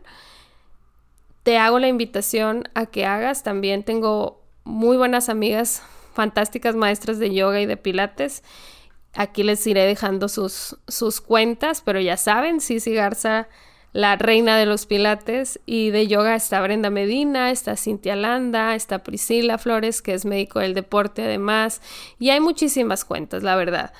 te 1.42 1.58
hago 1.58 1.80
la 1.80 1.88
invitación 1.88 2.66
a 2.76 2.86
que 2.86 3.08
hagas. 3.08 3.42
También 3.42 3.84
tengo 3.84 4.40
muy 4.64 4.98
buenas 4.98 5.30
amigas, 5.30 5.82
fantásticas 6.14 6.76
maestras 6.76 7.18
de 7.18 7.34
yoga 7.34 7.60
y 7.60 7.66
de 7.66 7.78
pilates. 7.78 8.44
Aquí 9.16 9.42
les 9.42 9.66
iré 9.66 9.88
dejando 9.88 10.30
sus, 10.30 10.78
sus 10.88 11.22
cuentas, 11.22 11.82
pero 11.82 12.00
ya 12.00 12.18
saben, 12.18 12.62
Sisi 12.62 12.94
Garza 12.94 13.48
la 13.94 14.16
reina 14.16 14.58
de 14.58 14.66
los 14.66 14.86
pilates 14.86 15.60
y 15.66 15.90
de 15.90 16.08
yoga 16.08 16.36
está 16.36 16.62
Brenda 16.62 16.90
Medina, 16.90 17.52
está 17.52 17.76
Cintia 17.76 18.16
Landa, 18.16 18.76
está 18.76 19.04
Priscila 19.04 19.58
Flores, 19.58 20.02
que 20.02 20.14
es 20.14 20.26
médico 20.26 20.60
del 20.60 20.74
deporte 20.74 21.24
además, 21.24 21.82
y 22.18 22.30
hay 22.30 22.40
muchísimas 22.40 23.04
cuentas, 23.04 23.44
la 23.44 23.56
verdad. 23.56 23.94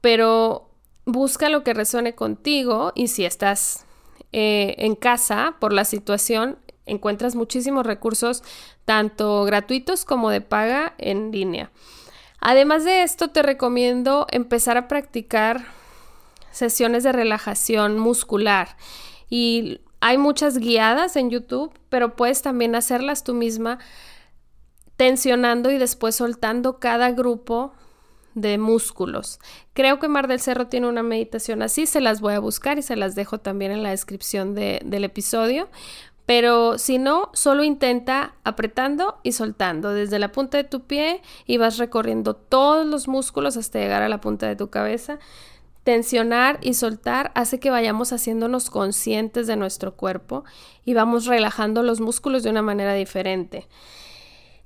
Pero 0.00 0.70
busca 1.04 1.48
lo 1.48 1.62
que 1.62 1.74
resuene 1.74 2.14
contigo 2.14 2.92
y 2.94 3.08
si 3.08 3.24
estás 3.24 3.86
eh, 4.32 4.74
en 4.78 4.94
casa 4.94 5.56
por 5.60 5.72
la 5.72 5.84
situación, 5.84 6.58
encuentras 6.84 7.34
muchísimos 7.34 7.86
recursos, 7.86 8.42
tanto 8.84 9.44
gratuitos 9.44 10.04
como 10.04 10.30
de 10.30 10.40
paga 10.40 10.94
en 10.98 11.30
línea. 11.30 11.70
Además 12.40 12.84
de 12.84 13.02
esto, 13.02 13.30
te 13.30 13.42
recomiendo 13.42 14.26
empezar 14.30 14.76
a 14.76 14.88
practicar 14.88 15.66
sesiones 16.50 17.04
de 17.04 17.12
relajación 17.12 17.98
muscular. 17.98 18.76
Y 19.28 19.80
hay 20.00 20.18
muchas 20.18 20.58
guiadas 20.58 21.16
en 21.16 21.30
YouTube, 21.30 21.72
pero 21.88 22.16
puedes 22.16 22.42
también 22.42 22.74
hacerlas 22.74 23.24
tú 23.24 23.34
misma 23.34 23.78
tensionando 24.96 25.70
y 25.70 25.78
después 25.78 26.16
soltando 26.16 26.78
cada 26.78 27.12
grupo 27.12 27.72
de 28.34 28.58
músculos. 28.58 29.38
Creo 29.72 29.98
que 29.98 30.08
Mar 30.08 30.28
del 30.28 30.40
Cerro 30.40 30.66
tiene 30.66 30.88
una 30.88 31.02
meditación 31.02 31.62
así, 31.62 31.86
se 31.86 32.00
las 32.00 32.20
voy 32.20 32.34
a 32.34 32.40
buscar 32.40 32.78
y 32.78 32.82
se 32.82 32.96
las 32.96 33.14
dejo 33.14 33.38
también 33.38 33.72
en 33.72 33.82
la 33.82 33.90
descripción 33.90 34.54
del 34.54 35.04
episodio. 35.04 35.68
Pero 36.26 36.76
si 36.76 36.98
no, 36.98 37.30
solo 37.32 37.64
intenta 37.64 38.34
apretando 38.44 39.18
y 39.22 39.32
soltando 39.32 39.94
desde 39.94 40.18
la 40.18 40.30
punta 40.30 40.58
de 40.58 40.64
tu 40.64 40.82
pie 40.82 41.22
y 41.46 41.56
vas 41.56 41.78
recorriendo 41.78 42.36
todos 42.36 42.86
los 42.86 43.08
músculos 43.08 43.56
hasta 43.56 43.78
llegar 43.78 44.02
a 44.02 44.10
la 44.10 44.20
punta 44.20 44.46
de 44.46 44.54
tu 44.54 44.68
cabeza. 44.68 45.18
Tensionar 45.88 46.58
y 46.60 46.74
soltar 46.74 47.32
hace 47.34 47.60
que 47.60 47.70
vayamos 47.70 48.12
haciéndonos 48.12 48.68
conscientes 48.68 49.46
de 49.46 49.56
nuestro 49.56 49.94
cuerpo 49.94 50.44
y 50.84 50.92
vamos 50.92 51.24
relajando 51.24 51.82
los 51.82 51.98
músculos 51.98 52.42
de 52.42 52.50
una 52.50 52.60
manera 52.60 52.92
diferente. 52.92 53.66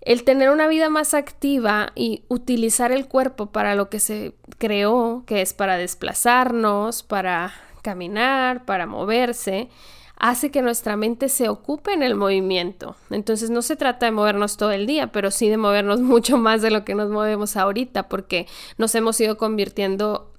El 0.01 0.25
tener 0.25 0.51
una 0.51 0.67
vida 0.67 0.89
más 0.89 1.15
activa 1.15 1.93
y 1.95 2.25
utilizar 2.27 2.91
el 2.91 3.07
cuerpo 3.07 3.53
para 3.53 3.77
lo 3.77 3.89
que 3.89 4.01
se 4.01 4.35
creó, 4.59 5.23
que 5.25 5.43
es 5.43 5.55
para 5.55 5.77
desplazarnos, 5.77 7.05
para 7.05 7.53
caminar, 7.83 8.65
para 8.65 8.87
moverse, 8.87 9.69
hace 10.17 10.51
que 10.51 10.61
nuestra 10.61 10.97
mente 10.97 11.29
se 11.29 11.49
ocupe 11.49 11.93
en 11.93 12.03
el 12.03 12.17
movimiento. 12.17 12.97
Entonces 13.11 13.49
no 13.49 13.63
se 13.63 13.77
trata 13.77 14.07
de 14.07 14.13
movernos 14.13 14.57
todo 14.57 14.73
el 14.73 14.89
día, 14.89 15.13
pero 15.13 15.31
sí 15.31 15.49
de 15.49 15.57
movernos 15.57 16.01
mucho 16.01 16.37
más 16.37 16.63
de 16.63 16.73
lo 16.73 16.85
que 16.85 16.97
nos 16.97 17.11
movemos 17.11 17.57
ahorita, 17.57 18.09
porque 18.09 18.49
nos 18.77 18.93
hemos 18.97 19.21
ido 19.21 19.39
convirtiendo 19.39 20.32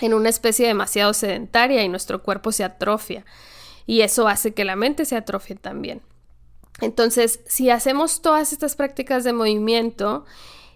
en 0.00 0.14
una 0.14 0.28
especie 0.28 0.66
demasiado 0.66 1.12
sedentaria 1.12 1.82
y 1.82 1.88
nuestro 1.88 2.22
cuerpo 2.22 2.52
se 2.52 2.64
atrofia. 2.64 3.24
Y 3.86 4.02
eso 4.02 4.28
hace 4.28 4.54
que 4.54 4.64
la 4.64 4.76
mente 4.76 5.04
se 5.04 5.16
atrofie 5.16 5.56
también. 5.56 6.02
Entonces, 6.80 7.40
si 7.46 7.70
hacemos 7.70 8.22
todas 8.22 8.52
estas 8.52 8.76
prácticas 8.76 9.24
de 9.24 9.32
movimiento 9.32 10.24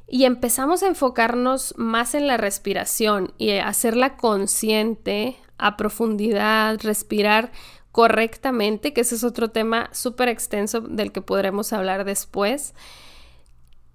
y 0.07 0.25
empezamos 0.25 0.83
a 0.83 0.89
enfocarnos 0.89 1.75
más 1.77 2.15
en 2.15 2.27
la 2.27 2.37
respiración 2.37 3.33
y 3.39 3.53
hacerla 3.53 4.17
consciente, 4.17 5.37
a 5.57 5.77
profundidad, 5.77 6.79
respirar 6.83 7.53
correctamente, 7.93 8.93
que 8.93 9.03
ese 9.03 9.15
es 9.15 9.25
otro 9.25 9.51
tema 9.51 9.89
súper 9.93 10.29
extenso 10.29 10.81
del 10.81 11.13
que 11.13 11.23
podremos 11.23 11.73
hablar 11.73 12.05
después, 12.05 12.75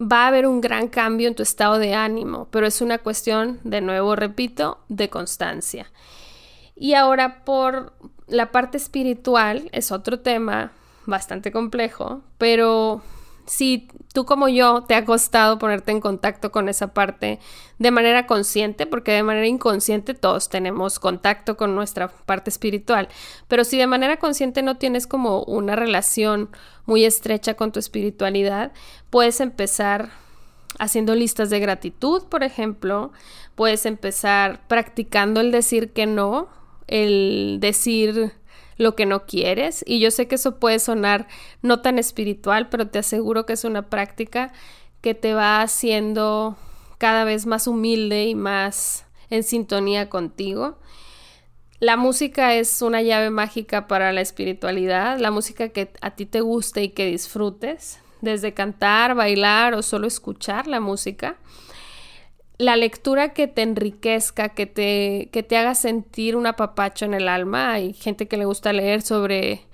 va 0.01 0.23
a 0.23 0.27
haber 0.27 0.47
un 0.47 0.61
gran 0.61 0.87
cambio 0.87 1.27
en 1.27 1.35
tu 1.35 1.43
estado 1.43 1.77
de 1.77 1.93
ánimo, 1.93 2.47
pero 2.51 2.65
es 2.65 2.81
una 2.81 2.99
cuestión, 2.99 3.59
de 3.63 3.81
nuevo 3.81 4.15
repito, 4.15 4.79
de 4.87 5.09
constancia. 5.09 5.91
Y 6.75 6.93
ahora 6.93 7.43
por 7.43 7.93
la 8.27 8.51
parte 8.51 8.77
espiritual 8.77 9.69
es 9.73 9.91
otro 9.91 10.19
tema 10.21 10.71
bastante 11.05 11.51
complejo, 11.51 12.21
pero 12.37 13.01
si 13.49 13.87
tú 14.13 14.25
como 14.25 14.47
yo 14.47 14.83
te 14.83 14.93
ha 14.93 15.05
costado 15.05 15.57
ponerte 15.57 15.91
en 15.91 16.01
contacto 16.01 16.51
con 16.51 16.69
esa 16.69 16.93
parte 16.93 17.39
de 17.79 17.89
manera 17.89 18.27
consciente, 18.27 18.85
porque 18.85 19.11
de 19.11 19.23
manera 19.23 19.47
inconsciente 19.47 20.13
todos 20.13 20.49
tenemos 20.49 20.99
contacto 20.99 21.57
con 21.57 21.73
nuestra 21.73 22.09
parte 22.09 22.51
espiritual, 22.51 23.09
pero 23.47 23.63
si 23.63 23.77
de 23.77 23.87
manera 23.87 24.17
consciente 24.17 24.61
no 24.61 24.77
tienes 24.77 25.07
como 25.07 25.41
una 25.43 25.75
relación 25.75 26.49
muy 26.85 27.05
estrecha 27.05 27.55
con 27.55 27.71
tu 27.71 27.79
espiritualidad, 27.79 28.71
puedes 29.09 29.39
empezar 29.41 30.11
haciendo 30.77 31.15
listas 31.15 31.49
de 31.49 31.59
gratitud, 31.59 32.25
por 32.25 32.43
ejemplo, 32.43 33.11
puedes 33.55 33.87
empezar 33.87 34.61
practicando 34.67 35.41
el 35.41 35.51
decir 35.51 35.91
que 35.91 36.05
no, 36.05 36.49
el 36.85 37.57
decir 37.59 38.31
lo 38.79 38.95
que 38.95 39.05
no 39.05 39.27
quieres. 39.27 39.83
Y 39.85 39.99
yo 39.99 40.09
sé 40.09 40.27
que 40.27 40.35
eso 40.35 40.57
puede 40.57 40.79
sonar 40.79 41.27
no 41.61 41.81
tan 41.81 41.99
espiritual, 41.99 42.69
pero 42.69 42.87
te 42.87 42.97
aseguro 42.97 43.45
que 43.45 43.53
es 43.53 43.65
una 43.65 43.89
práctica 43.89 44.51
que 45.01 45.13
te 45.13 45.35
va 45.35 45.61
haciendo 45.61 46.57
cada 46.97 47.25
vez 47.25 47.45
más 47.45 47.67
humilde 47.67 48.25
y 48.25 48.35
más 48.35 49.05
en 49.29 49.43
sintonía 49.43 50.09
contigo. 50.09 50.79
La 51.79 51.97
música 51.97 52.55
es 52.55 52.81
una 52.81 53.01
llave 53.01 53.29
mágica 53.29 53.87
para 53.87 54.11
la 54.11 54.21
espiritualidad, 54.21 55.19
la 55.19 55.31
música 55.31 55.69
que 55.69 55.91
a 56.01 56.11
ti 56.11 56.25
te 56.25 56.41
guste 56.41 56.81
y 56.83 56.89
que 56.89 57.05
disfrutes, 57.05 57.99
desde 58.21 58.53
cantar, 58.53 59.13
bailar 59.13 59.73
o 59.73 59.81
solo 59.81 60.07
escuchar 60.07 60.67
la 60.67 60.79
música. 60.79 61.37
La 62.59 62.75
lectura 62.75 63.33
que 63.33 63.47
te 63.47 63.63
enriquezca, 63.63 64.49
que 64.49 64.67
te, 64.67 65.29
que 65.31 65.41
te 65.41 65.57
haga 65.57 65.73
sentir 65.73 66.35
un 66.35 66.45
apapacho 66.45 67.05
en 67.05 67.15
el 67.15 67.27
alma. 67.27 67.71
Hay 67.71 67.93
gente 67.93 68.27
que 68.27 68.37
le 68.37 68.45
gusta 68.45 68.73
leer 68.73 69.01
sobre 69.01 69.65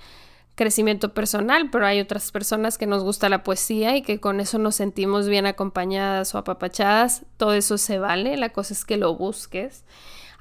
crecimiento 0.55 1.13
personal, 1.13 1.69
pero 1.69 1.85
hay 1.85 1.99
otras 1.99 2.31
personas 2.31 2.77
que 2.77 2.87
nos 2.87 3.03
gusta 3.03 3.27
la 3.27 3.43
poesía 3.43 3.97
y 3.97 4.01
que 4.01 4.19
con 4.19 4.39
eso 4.39 4.57
nos 4.57 4.75
sentimos 4.75 5.27
bien 5.27 5.45
acompañadas 5.45 6.33
o 6.33 6.37
apapachadas. 6.37 7.25
Todo 7.37 7.53
eso 7.53 7.77
se 7.77 7.99
vale, 7.99 8.37
la 8.37 8.49
cosa 8.49 8.73
es 8.73 8.85
que 8.85 8.97
lo 8.97 9.15
busques. 9.15 9.83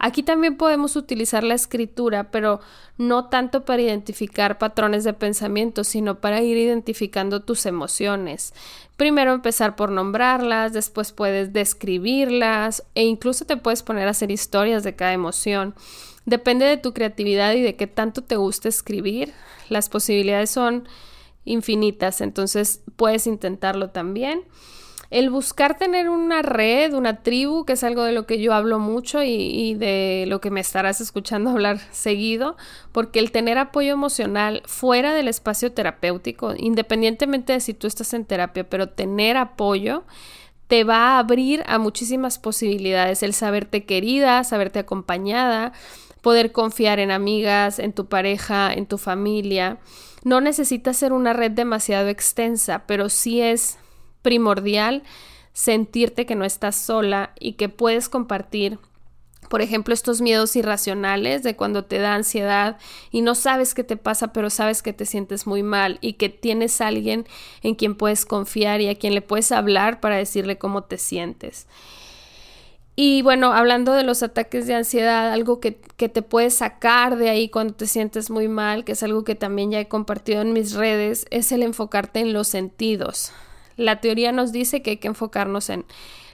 Aquí 0.05 0.22
también 0.22 0.59
podemos 0.59 0.96
utilizar 0.96 1.44
la 1.44 1.55
escritura, 1.55 2.30
pero 2.30 2.61
no 2.98 3.30
tanto 3.30 3.64
para 3.64 3.80
identificar 3.80 4.59
patrones 4.59 5.02
de 5.02 5.14
pensamiento, 5.14 5.82
sino 5.82 6.20
para 6.20 6.42
ir 6.42 6.59
identificando 6.59 7.40
tus 7.40 7.64
emociones. 7.64 8.52
Primero 8.98 9.32
empezar 9.32 9.76
por 9.76 9.90
nombrarlas, 9.90 10.74
después 10.74 11.12
puedes 11.12 11.55
describirlas 11.55 12.84
e 12.94 13.05
incluso 13.05 13.46
te 13.46 13.57
puedes 13.57 13.82
poner 13.82 14.07
a 14.07 14.11
hacer 14.11 14.30
historias 14.30 14.82
de 14.82 14.94
cada 14.94 15.14
emoción. 15.14 15.74
Depende 16.26 16.66
de 16.66 16.76
tu 16.76 16.92
creatividad 16.92 17.55
y 17.55 17.62
de 17.62 17.74
qué 17.74 17.86
tanto 17.86 18.20
te 18.20 18.36
gusta 18.36 18.68
escribir. 18.68 19.32
Las 19.70 19.88
posibilidades 19.88 20.50
son 20.50 20.86
infinitas, 21.46 22.20
entonces 22.20 22.82
puedes 22.96 23.26
intentarlo 23.26 23.88
también 23.88 24.42
el 25.11 25.30
buscar 25.30 25.76
tener 25.76 26.09
una 26.09 26.42
red, 26.42 26.94
una 26.94 27.22
tribu, 27.22 27.64
que 27.64 27.74
es 27.74 27.84
algo 27.84 28.02
de 28.05 28.12
lo 28.12 28.26
que 28.26 28.40
yo 28.40 28.52
hablo 28.55 28.78
mucho 28.78 29.22
y, 29.22 29.74
de 29.74 30.24
lo 30.28 30.40
que 30.40 30.50
me 30.50 30.61
estarás 30.61 31.00
escuchando 31.00 31.50
hablar 31.50 31.78
seguido, 31.90 32.57
porque 32.92 33.18
el 33.18 33.32
tener 33.32 33.59
apoyo 33.59 33.92
emocional 33.92 34.62
fuera 34.66 35.12
del 35.14 35.28
espacio 35.28 35.72
terapéutico, 35.72 36.55
independientemente 36.57 37.52
de 37.52 37.61
si 37.61 37.74
tú 37.74 37.86
estás 37.86 38.14
en 38.14 38.24
terapia, 38.24 38.68
pero 38.68 38.88
tener 38.88 39.36
apoyo 39.36 40.05
te 40.66 40.84
va 40.84 40.96
a 40.96 41.18
abrir 41.18 41.62
a 41.66 41.78
muchísimas 41.78 42.38
posibilidades, 42.38 43.22
el 43.22 43.34
saberte 43.34 43.84
querida, 43.84 44.42
saberte 44.44 44.78
acompañada, 44.78 45.72
poder 46.22 46.52
confiar 46.52 47.00
en 47.00 47.11
amigas, 47.11 47.78
en 47.78 47.92
tu 47.92 48.07
pareja, 48.07 48.72
en 48.72 48.86
tu 48.86 48.96
familia. 48.96 49.78
No 50.24 50.40
necesita 50.40 50.94
ser 50.94 51.12
una 51.12 51.34
red 51.34 51.50
demasiado 51.50 52.09
extensa, 52.09 52.84
pero 52.86 53.11
sí 53.11 53.42
es 53.42 53.76
primordial 54.24 55.04
sentirte 55.52 56.26
que 56.26 56.34
no 56.34 56.44
estás 56.44 56.74
sola 56.74 57.30
y 57.38 57.52
que 57.52 57.68
puedes 57.68 58.08
compartir 58.08 58.80
por 59.48 59.62
ejemplo, 59.62 59.94
estos 59.94 60.20
miedos 60.20 60.56
irracionales 60.56 61.42
de 61.42 61.54
cuando 61.54 61.84
te 61.84 61.98
da 61.98 62.14
ansiedad 62.14 62.78
y 63.10 63.20
no 63.20 63.34
sabes 63.34 63.74
qué 63.74 63.84
te 63.84 63.96
pasa, 63.96 64.32
pero 64.32 64.50
sabes 64.50 64.82
que 64.82 64.92
te 64.92 65.06
sientes 65.06 65.46
muy 65.46 65.62
mal 65.62 65.98
y 66.00 66.14
que 66.14 66.28
tienes 66.28 66.80
alguien 66.80 67.26
en 67.62 67.74
quien 67.74 67.94
puedes 67.94 68.26
confiar 68.26 68.80
y 68.80 68.88
a 68.88 68.96
quien 68.96 69.14
le 69.14 69.22
puedes 69.22 69.52
hablar 69.52 70.00
para 70.00 70.16
decirle 70.16 70.58
cómo 70.58 70.82
te 70.82 70.98
sientes. 70.98 71.66
Y 72.96 73.22
bueno, 73.22 73.52
hablando 73.52 73.92
de 73.92 74.04
los 74.04 74.22
ataques 74.22 74.66
de 74.66 74.74
ansiedad, 74.74 75.32
algo 75.32 75.58
que, 75.58 75.76
que 75.96 76.08
te 76.08 76.22
puede 76.22 76.50
sacar 76.50 77.16
de 77.16 77.28
ahí 77.28 77.48
cuando 77.48 77.74
te 77.74 77.86
sientes 77.86 78.30
muy 78.30 78.46
mal, 78.46 78.84
que 78.84 78.92
es 78.92 79.02
algo 79.02 79.24
que 79.24 79.34
también 79.34 79.72
ya 79.72 79.80
he 79.80 79.88
compartido 79.88 80.42
en 80.42 80.52
mis 80.52 80.74
redes, 80.74 81.26
es 81.30 81.50
el 81.50 81.62
enfocarte 81.62 82.20
en 82.20 82.32
los 82.32 82.46
sentidos. 82.46 83.32
La 83.76 84.00
teoría 84.00 84.32
nos 84.32 84.52
dice 84.52 84.82
que 84.82 84.90
hay 84.90 84.96
que 84.98 85.08
enfocarnos 85.08 85.70
en 85.70 85.84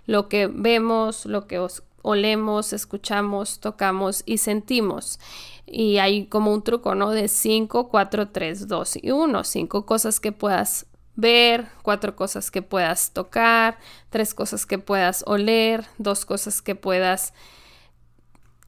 lo 0.06 0.28
que 0.28 0.46
vemos, 0.46 1.26
lo 1.26 1.46
que 1.46 1.64
olemos, 2.02 2.72
escuchamos, 2.72 3.60
tocamos 3.60 4.22
y 4.26 4.38
sentimos. 4.38 5.18
Y 5.66 5.98
hay 5.98 6.26
como 6.26 6.52
un 6.52 6.62
truco, 6.62 6.94
¿no? 6.94 7.10
De 7.10 7.28
5, 7.28 7.88
4, 7.88 8.28
3, 8.28 8.68
2 8.68 8.98
y 9.02 9.10
1. 9.10 9.44
Cinco 9.44 9.86
cosas 9.86 10.18
que 10.18 10.32
puedas 10.32 10.86
ver, 11.16 11.66
cuatro 11.82 12.16
cosas 12.16 12.50
que 12.50 12.62
puedas 12.62 13.12
tocar, 13.12 13.78
tres 14.08 14.34
cosas 14.34 14.66
que 14.66 14.78
puedas 14.78 15.22
oler, 15.26 15.84
dos 15.98 16.24
cosas 16.24 16.62
que 16.62 16.74
puedas 16.74 17.34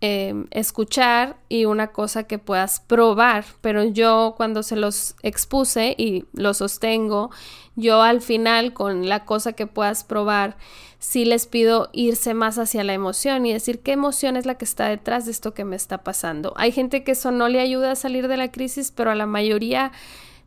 Em, 0.05 0.49
escuchar 0.51 1.37
y 1.49 1.65
una 1.65 1.93
cosa 1.93 2.25
que 2.25 2.41
puedas 2.41 2.81
probar, 2.81 3.45
pero 3.61 3.85
yo 3.85 4.35
cuando 4.37 4.65
se 4.65 4.75
los 4.75 5.15
expuse 5.23 5.95
y 5.97 6.25
lo 6.33 6.55
sostengo, 6.55 7.31
yo 7.77 8.03
al 8.03 8.21
final 8.21 8.73
con 8.73 9.09
la 9.09 9.25
cosa 9.25 9.53
que 9.53 9.69
puedas 9.69 10.03
probar, 10.03 10.57
sí 10.99 11.25
les 11.25 11.47
pido 11.47 11.89
irse 11.93 12.35
más 12.35 12.59
hacia 12.59 12.83
la 12.83 12.95
emoción 12.95 13.47
y 13.47 13.53
decir 13.53 13.79
qué 13.79 13.93
emoción 13.93 14.37
es 14.37 14.45
la 14.45 14.57
que 14.57 14.65
está 14.65 14.89
detrás 14.89 15.27
de 15.27 15.31
esto 15.31 15.55
que 15.55 15.65
me 15.65 15.77
está 15.77 15.99
pasando. 15.99 16.53
Hay 16.57 16.73
gente 16.73 17.05
que 17.05 17.13
eso 17.13 17.31
no 17.31 17.47
le 17.47 17.61
ayuda 17.61 17.93
a 17.93 17.95
salir 17.95 18.27
de 18.27 18.39
la 18.39 18.51
crisis, 18.51 18.91
pero 18.91 19.13
a 19.13 19.15
la 19.15 19.27
mayoría 19.27 19.93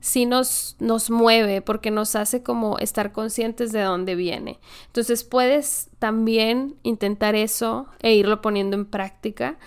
sí 0.06 0.28
nos, 0.28 0.76
nos 0.78 1.10
mueve 1.10 1.64
porque 1.64 1.90
nos 1.90 2.16
hace 2.16 2.44
como 2.44 2.78
estar 2.78 3.12
conscientes 3.12 3.72
de 3.72 3.82
dónde 3.82 4.14
viene. 4.14 4.60
Entonces 4.86 5.24
puedes 5.24 5.90
también 5.98 6.76
intentar 6.84 7.34
eso 7.34 7.88
e 8.02 8.14
irlo 8.14 8.40
poniendo 8.40 8.78
en 8.78 8.86
práctica 8.86 9.58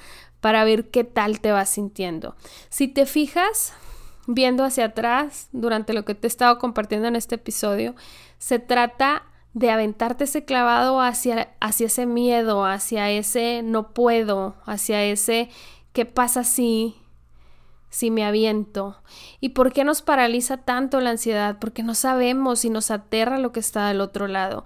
para 0.40 0.62
ver 0.62 0.90
qué 0.90 1.02
tal 1.02 1.40
te 1.40 1.50
vas 1.50 1.70
sintiendo. 1.70 2.36
Si 2.68 2.86
te 2.86 3.04
fijas 3.04 3.72
viendo 4.28 4.62
hacia 4.62 4.84
atrás 4.84 5.48
durante 5.50 5.92
lo 5.92 6.04
que 6.04 6.14
te 6.14 6.28
he 6.28 6.30
estado 6.30 6.60
compartiendo 6.60 7.08
en 7.08 7.16
este 7.16 7.34
episodio, 7.34 7.96
se 8.38 8.60
trata 8.60 9.24
de 9.54 9.72
aventarte 9.72 10.22
ese 10.22 10.44
clavado 10.44 11.00
hacia, 11.00 11.52
hacia 11.58 11.86
ese 11.86 12.06
miedo, 12.06 12.64
hacia 12.64 13.10
ese 13.10 13.62
no 13.64 13.92
puedo, 13.92 14.54
hacia 14.66 15.02
ese 15.02 15.48
qué 15.92 16.04
pasa 16.04 16.44
si 16.44 16.94
si 17.90 18.10
me 18.10 18.24
aviento? 18.24 18.96
¿Y 19.40 19.50
por 19.50 19.72
qué 19.72 19.84
nos 19.84 20.02
paraliza 20.02 20.58
tanto 20.58 21.00
la 21.00 21.10
ansiedad? 21.10 21.58
Porque 21.60 21.82
no 21.82 21.94
sabemos 21.94 22.64
y 22.64 22.70
nos 22.70 22.90
aterra 22.90 23.38
lo 23.38 23.52
que 23.52 23.60
está 23.60 23.88
del 23.88 24.00
otro 24.00 24.26
lado. 24.28 24.64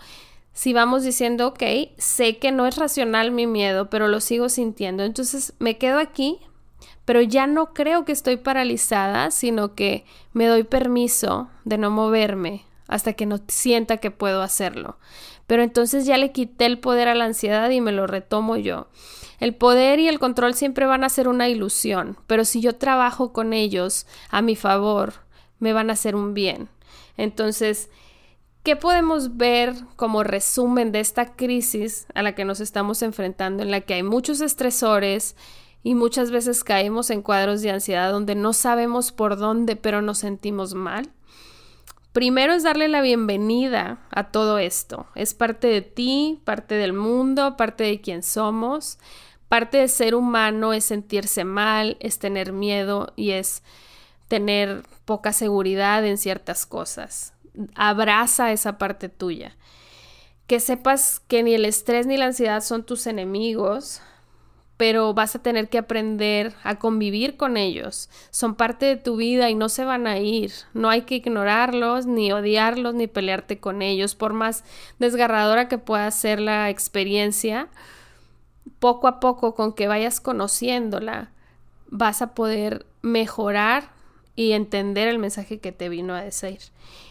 Si 0.53 0.73
vamos 0.73 1.03
diciendo, 1.03 1.49
ok, 1.49 1.63
sé 1.97 2.39
que 2.39 2.53
no 2.53 2.67
es 2.67 2.77
racional 2.77 3.31
mi 3.31 3.47
miedo, 3.47 3.89
pero 3.89 4.09
lo 4.09 4.21
sigo 4.21 4.49
sintiendo, 4.49 5.03
entonces 5.03 5.55
me 5.59 5.79
quedo 5.79 5.99
aquí, 5.99 6.41
pero 7.05 7.23
ya 7.23 7.47
no 7.47 7.73
creo 7.73 8.05
que 8.05 8.13
estoy 8.13 8.37
paralizada, 8.37 9.31
sino 9.31 9.75
que 9.75 10.05
me 10.33 10.47
doy 10.47 10.65
permiso 10.65 11.49
de 11.65 11.79
no 11.79 11.91
moverme 11.91 12.67
hasta 12.93 13.15
que 13.15 13.25
no 13.25 13.41
sienta 13.49 13.97
que 13.97 14.11
puedo 14.11 14.43
hacerlo. 14.43 14.99
Pero 15.47 15.63
entonces 15.63 16.05
ya 16.05 16.19
le 16.19 16.31
quité 16.31 16.67
el 16.67 16.79
poder 16.79 17.09
a 17.09 17.15
la 17.15 17.25
ansiedad 17.25 17.71
y 17.71 17.81
me 17.81 17.91
lo 17.91 18.07
retomo 18.07 18.57
yo. 18.57 18.89
El 19.41 19.55
poder 19.55 19.99
y 19.99 20.09
el 20.09 20.19
control 20.19 20.55
siempre 20.55 20.85
van 20.85 21.03
a 21.03 21.09
ser 21.09 21.27
una 21.27 21.49
ilusión, 21.49 22.19
pero 22.27 22.45
si 22.45 22.61
yo 22.61 22.77
trabajo 22.77 23.33
con 23.33 23.55
ellos 23.55 24.07
a 24.29 24.43
mi 24.43 24.57
favor, 24.57 25.15
me 25.59 25.73
van 25.73 25.89
a 25.89 25.95
hacer 25.95 26.15
un 26.15 26.35
bien. 26.35 26.69
Entonces, 27.17 27.89
¿qué 28.63 28.77
podemos 28.77 29.39
ver 29.39 29.75
como 29.97 30.23
resumen 30.23 30.93
de 30.93 31.01
esta 31.01 31.35
crisis 31.35 32.07
a 32.15 32.23
la 32.23 32.35
que 32.35 32.45
nos 32.45 32.61
estamos 32.61 33.01
enfrentando, 33.03 33.63
en 33.63 33.71
la 33.71 33.81
que 33.81 33.95
hay 33.95 34.03
muchos 34.03 34.43
estresores 34.43 35.35
y 35.83 35.95
muchas 35.95 36.31
veces 36.31 36.63
caemos 36.63 37.09
en 37.09 37.23
cuadros 37.23 37.63
de 37.63 37.71
ansiedad 37.71 38.13
donde 38.13 38.35
no 38.35 38.53
sabemos 38.53 39.13
por 39.13 39.39
dónde, 39.39 39.77
pero 39.77 40.03
nos 40.03 40.19
sentimos 40.19 40.75
mal? 40.75 41.11
Primero 42.13 42.53
es 42.53 42.63
darle 42.63 42.89
la 42.89 43.01
bienvenida 43.01 43.99
a 44.11 44.25
todo 44.25 44.59
esto. 44.59 45.07
Es 45.15 45.33
parte 45.33 45.67
de 45.69 45.81
ti, 45.81 46.41
parte 46.45 46.75
del 46.75 46.93
mundo, 46.93 47.57
parte 47.57 47.85
de 47.85 48.03
quien 48.03 48.23
somos. 48.23 48.99
Parte 49.49 49.79
de 49.79 49.89
ser 49.89 50.15
humano 50.15 50.75
es 50.75 50.85
sentirse 50.85 51.45
mal, 51.45 51.97
es 52.01 52.19
tener 52.19 52.53
miedo 52.53 53.13
y 53.17 53.31
es 53.31 53.63
tener 54.29 54.83
poca 55.07 55.33
seguridad 55.33 56.05
en 56.05 56.19
ciertas 56.19 56.67
cosas. 56.67 57.33
Abraza 57.75 58.53
esa 58.53 58.77
parte 58.77 59.09
tuya. 59.09 59.57
Que 60.47 60.61
sepas 60.61 61.21
que 61.21 61.43
ni 61.43 61.55
el 61.55 61.65
estrés 61.65 62.07
ni 62.07 62.19
la 62.19 62.27
ansiedad 62.27 62.63
son 62.63 62.85
tus 62.85 63.07
enemigos, 63.07 64.03
pero 64.83 65.15
vas 65.15 65.37
a 65.37 65.39
tener 65.39 65.69
que 65.69 65.79
aprender 65.79 66.55
a 66.65 66.81
convivir 66.81 67.37
con 67.37 67.57
ellos. 67.57 68.11
Son 68.31 68.57
parte 68.57 68.85
de 68.85 68.97
tu 68.97 69.15
vida 69.15 69.49
y 69.49 69.55
no 69.55 69.69
se 69.69 69.85
van 69.85 70.09
a 70.09 70.19
ir. 70.19 70.51
No 70.75 70.91
hay 70.91 71.03
que 71.03 71.15
ignorarlos, 71.15 72.07
ni 72.07 72.33
odiarlos, 72.33 72.93
ni 72.93 73.07
pelearte 73.07 73.61
con 73.61 73.81
ellos, 73.81 74.17
por 74.17 74.33
más 74.33 74.65
desgarradora 74.99 75.69
que 75.69 75.79
pueda 75.79 76.11
ser 76.11 76.41
la 76.41 76.69
experiencia 76.69 77.69
poco 78.81 79.07
a 79.07 79.21
poco 79.21 79.55
con 79.55 79.73
que 79.73 79.87
vayas 79.87 80.21
conociéndola, 80.21 81.31
vas 81.87 82.21
a 82.21 82.35
poder 82.35 82.85
mejorar 83.03 83.93
y 84.35 84.51
entender 84.51 85.07
el 85.07 85.21
mensaje 85.21 85.61
que 85.61 85.71
te 85.71 85.91
vino 85.91 86.13
a 86.13 86.23
decir. 86.23 86.59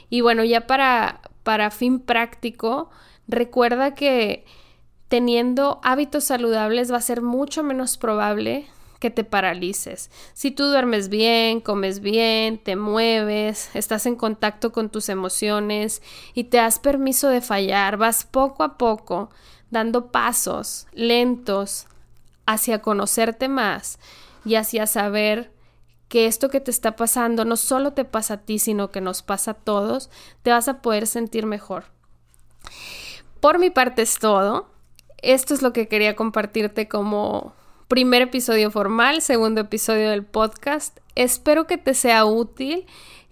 Y 0.09 0.19
bueno, 0.19 0.43
ya 0.43 0.67
para, 0.67 1.21
para 1.43 1.71
fin 1.71 2.01
práctico, 2.01 2.89
recuerda 3.29 3.95
que 3.95 4.43
teniendo 5.11 5.81
hábitos 5.83 6.23
saludables 6.23 6.89
va 6.89 6.95
a 6.95 7.01
ser 7.01 7.21
mucho 7.21 7.63
menos 7.63 7.97
probable 7.97 8.65
que 8.99 9.09
te 9.09 9.25
paralices. 9.25 10.09
Si 10.33 10.51
tú 10.51 10.63
duermes 10.63 11.09
bien, 11.09 11.59
comes 11.59 11.99
bien, 11.99 12.57
te 12.57 12.77
mueves, 12.77 13.69
estás 13.73 14.05
en 14.05 14.15
contacto 14.15 14.71
con 14.71 14.89
tus 14.89 15.09
emociones 15.09 16.01
y 16.33 16.45
te 16.45 16.55
das 16.55 16.79
permiso 16.79 17.27
de 17.27 17.41
fallar, 17.41 17.97
vas 17.97 18.23
poco 18.23 18.63
a 18.63 18.77
poco 18.77 19.29
dando 19.69 20.13
pasos 20.13 20.87
lentos 20.93 21.87
hacia 22.45 22.81
conocerte 22.81 23.49
más, 23.49 23.99
y 24.45 24.55
hacia 24.55 24.87
saber 24.87 25.51
que 26.07 26.25
esto 26.25 26.47
que 26.47 26.61
te 26.61 26.71
está 26.71 26.95
pasando 26.95 27.43
no 27.43 27.57
solo 27.57 27.91
te 27.91 28.05
pasa 28.05 28.35
a 28.35 28.37
ti, 28.45 28.59
sino 28.59 28.91
que 28.91 29.01
nos 29.01 29.23
pasa 29.23 29.51
a 29.51 29.55
todos, 29.55 30.09
te 30.41 30.51
vas 30.51 30.69
a 30.69 30.81
poder 30.81 31.05
sentir 31.05 31.45
mejor. 31.45 31.83
Por 33.41 33.59
mi 33.59 33.71
parte 33.71 34.03
es 34.03 34.17
todo. 34.17 34.70
Esto 35.21 35.53
es 35.53 35.61
lo 35.61 35.71
que 35.71 35.87
quería 35.87 36.15
compartirte 36.15 36.87
como 36.87 37.53
primer 37.87 38.23
episodio 38.23 38.71
formal, 38.71 39.21
segundo 39.21 39.61
episodio 39.61 40.09
del 40.09 40.23
podcast. 40.23 40.97
Espero 41.13 41.67
que 41.67 41.77
te 41.77 41.93
sea 41.93 42.25
útil, 42.25 42.85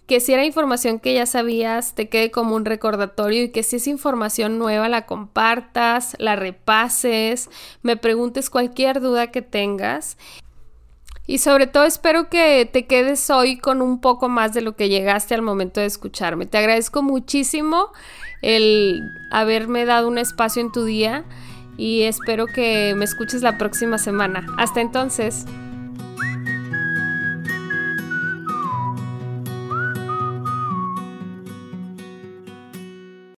que 0.06 0.20
si 0.20 0.32
era 0.32 0.44
información 0.44 1.00
que 1.00 1.14
ya 1.14 1.26
sabías, 1.26 1.94
te 1.96 2.08
quede 2.08 2.30
como 2.30 2.54
un 2.54 2.64
recordatorio 2.64 3.42
y 3.42 3.48
que 3.50 3.64
si 3.64 3.76
es 3.76 3.88
información 3.88 4.58
nueva 4.58 4.88
la 4.88 5.06
compartas, 5.06 6.14
la 6.18 6.36
repases, 6.36 7.50
me 7.82 7.96
preguntes 7.96 8.50
cualquier 8.50 9.00
duda 9.00 9.32
que 9.32 9.42
tengas. 9.42 10.16
Y 11.26 11.38
sobre 11.38 11.66
todo 11.66 11.84
espero 11.84 12.28
que 12.28 12.68
te 12.72 12.86
quedes 12.86 13.30
hoy 13.30 13.58
con 13.58 13.82
un 13.82 14.00
poco 14.00 14.28
más 14.28 14.52
de 14.52 14.62
lo 14.62 14.76
que 14.76 14.88
llegaste 14.88 15.34
al 15.34 15.42
momento 15.42 15.80
de 15.80 15.86
escucharme. 15.86 16.46
Te 16.46 16.58
agradezco 16.58 17.02
muchísimo 17.02 17.92
el 18.42 19.00
haberme 19.30 19.84
dado 19.84 20.08
un 20.08 20.18
espacio 20.18 20.62
en 20.62 20.72
tu 20.72 20.84
día 20.84 21.24
y 21.80 22.02
espero 22.02 22.46
que 22.46 22.94
me 22.94 23.06
escuches 23.06 23.40
la 23.40 23.56
próxima 23.56 23.96
semana. 23.96 24.46
Hasta 24.58 24.82
entonces. 24.82 25.46